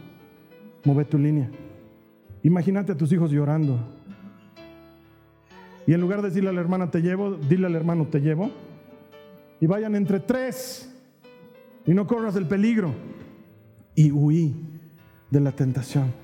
[0.86, 1.52] Move tu línea.
[2.42, 3.78] Imagínate a tus hijos llorando.
[5.86, 8.50] Y en lugar de decirle a la hermana te llevo, dile al hermano te llevo.
[9.60, 10.92] Y vayan entre tres.
[11.86, 12.92] Y no corras el peligro.
[13.94, 14.56] Y huí
[15.30, 16.21] de la tentación.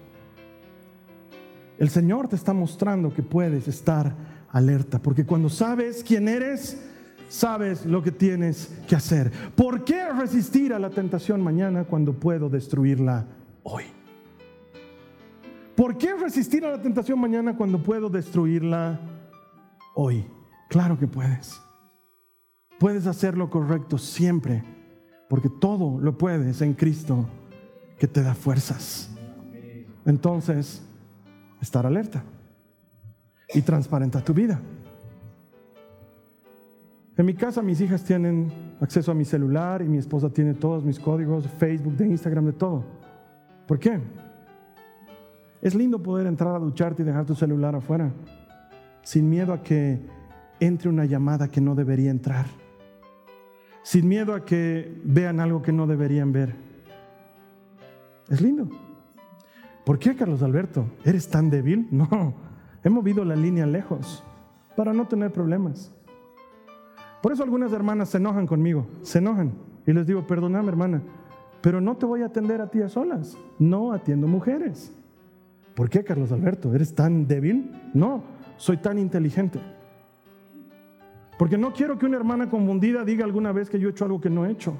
[1.77, 4.15] El Señor te está mostrando que puedes estar
[4.49, 6.81] alerta, porque cuando sabes quién eres,
[7.29, 9.31] sabes lo que tienes que hacer.
[9.55, 13.25] ¿Por qué resistir a la tentación mañana cuando puedo destruirla
[13.63, 13.83] hoy?
[15.75, 18.99] ¿Por qué resistir a la tentación mañana cuando puedo destruirla
[19.93, 20.25] hoy?
[20.69, 21.61] Claro que puedes.
[22.79, 24.63] Puedes hacer lo correcto siempre,
[25.29, 27.27] porque todo lo puedes en Cristo
[27.99, 29.11] que te da fuerzas.
[30.05, 30.86] Entonces,
[31.61, 32.23] estar alerta
[33.53, 34.59] y transparenta tu vida.
[37.17, 40.83] En mi casa mis hijas tienen acceso a mi celular y mi esposa tiene todos
[40.83, 42.83] mis códigos, de Facebook, de Instagram, de todo.
[43.65, 43.99] ¿Por qué?
[45.61, 48.11] Es lindo poder entrar a ducharte y dejar tu celular afuera,
[49.01, 49.99] sin miedo a que
[50.59, 52.45] entre una llamada que no debería entrar,
[53.81, 56.53] sin miedo a que vean algo que no deberían ver.
[58.29, 58.69] Es lindo.
[59.87, 60.85] ¿Por qué, Carlos Alberto?
[61.05, 61.87] ¿Eres tan débil?
[61.91, 62.33] No,
[62.83, 64.21] he movido la línea lejos
[64.75, 65.93] para no tener problemas.
[67.21, 69.53] Por eso algunas hermanas se enojan conmigo, se enojan.
[69.85, 71.01] Y les digo, perdóname hermana,
[71.61, 74.93] pero no te voy a atender a ti a solas, no atiendo mujeres.
[75.73, 76.75] ¿Por qué, Carlos Alberto?
[76.75, 77.71] ¿Eres tan débil?
[77.93, 78.23] No,
[78.57, 79.61] soy tan inteligente.
[81.39, 84.19] Porque no quiero que una hermana confundida diga alguna vez que yo he hecho algo
[84.19, 84.73] que no he hecho.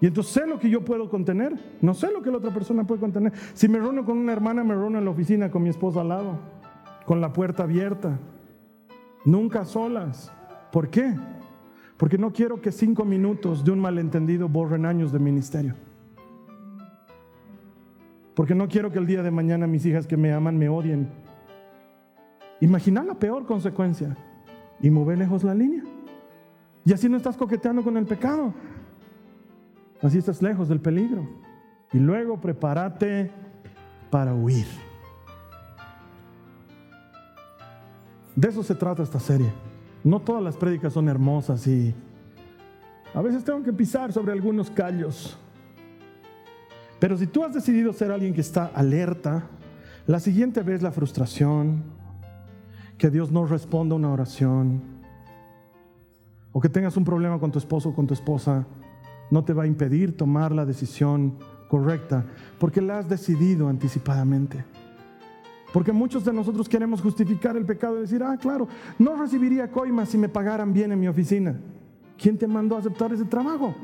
[0.00, 2.84] Y entonces sé lo que yo puedo contener, no sé lo que la otra persona
[2.84, 3.32] puede contener.
[3.52, 6.08] Si me reúno con una hermana, me reúno en la oficina con mi esposa al
[6.08, 6.38] lado,
[7.04, 8.18] con la puerta abierta,
[9.26, 10.32] nunca solas.
[10.72, 11.14] ¿Por qué?
[11.98, 15.74] Porque no quiero que cinco minutos de un malentendido borren años de ministerio.
[18.34, 21.10] Porque no quiero que el día de mañana mis hijas que me aman me odien.
[22.60, 24.16] Imagina la peor consecuencia
[24.80, 25.82] y mover lejos la línea.
[26.86, 28.54] Y así no estás coqueteando con el pecado.
[30.02, 31.26] Así estás lejos del peligro.
[31.92, 33.30] Y luego prepárate
[34.10, 34.66] para huir.
[38.36, 39.50] De eso se trata esta serie.
[40.02, 41.94] No todas las prédicas son hermosas y
[43.12, 45.36] a veces tengo que pisar sobre algunos callos.
[46.98, 49.44] Pero si tú has decidido ser alguien que está alerta,
[50.06, 51.82] la siguiente vez la frustración,
[52.98, 54.82] que Dios no responda una oración,
[56.52, 58.66] o que tengas un problema con tu esposo o con tu esposa,
[59.30, 61.36] no te va a impedir tomar la decisión
[61.68, 62.24] correcta,
[62.58, 64.64] porque la has decidido anticipadamente.
[65.72, 68.66] Porque muchos de nosotros queremos justificar el pecado y decir, ah, claro,
[68.98, 71.54] no recibiría coimas si me pagaran bien en mi oficina.
[72.18, 73.74] ¿Quién te mandó a aceptar ese trabajo?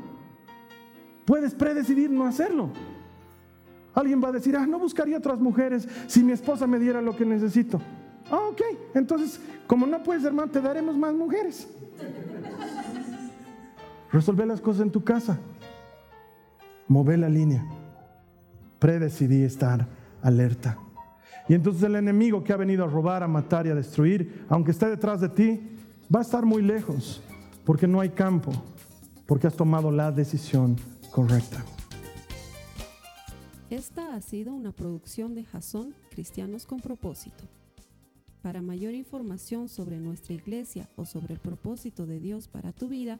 [1.25, 2.69] Puedes predecidir no hacerlo.
[3.93, 7.15] Alguien va a decir, ah, no buscaría otras mujeres si mi esposa me diera lo
[7.15, 7.81] que necesito.
[8.29, 8.61] Ah, ok,
[8.93, 11.67] entonces, como no puedes, hermano, te daremos más mujeres.
[14.17, 15.39] Resolver las cosas en tu casa.
[16.87, 17.63] Mover la línea.
[18.79, 19.87] Predecidí estar
[20.23, 20.79] alerta.
[21.47, 24.71] Y entonces el enemigo que ha venido a robar, a matar y a destruir, aunque
[24.71, 25.61] esté detrás de ti,
[26.13, 27.21] va a estar muy lejos,
[27.63, 28.51] porque no hay campo,
[29.27, 30.77] porque has tomado la decisión
[31.11, 31.63] correcta.
[33.69, 37.43] Esta ha sido una producción de Jason Cristianos con propósito.
[38.41, 43.19] Para mayor información sobre nuestra iglesia o sobre el propósito de Dios para tu vida,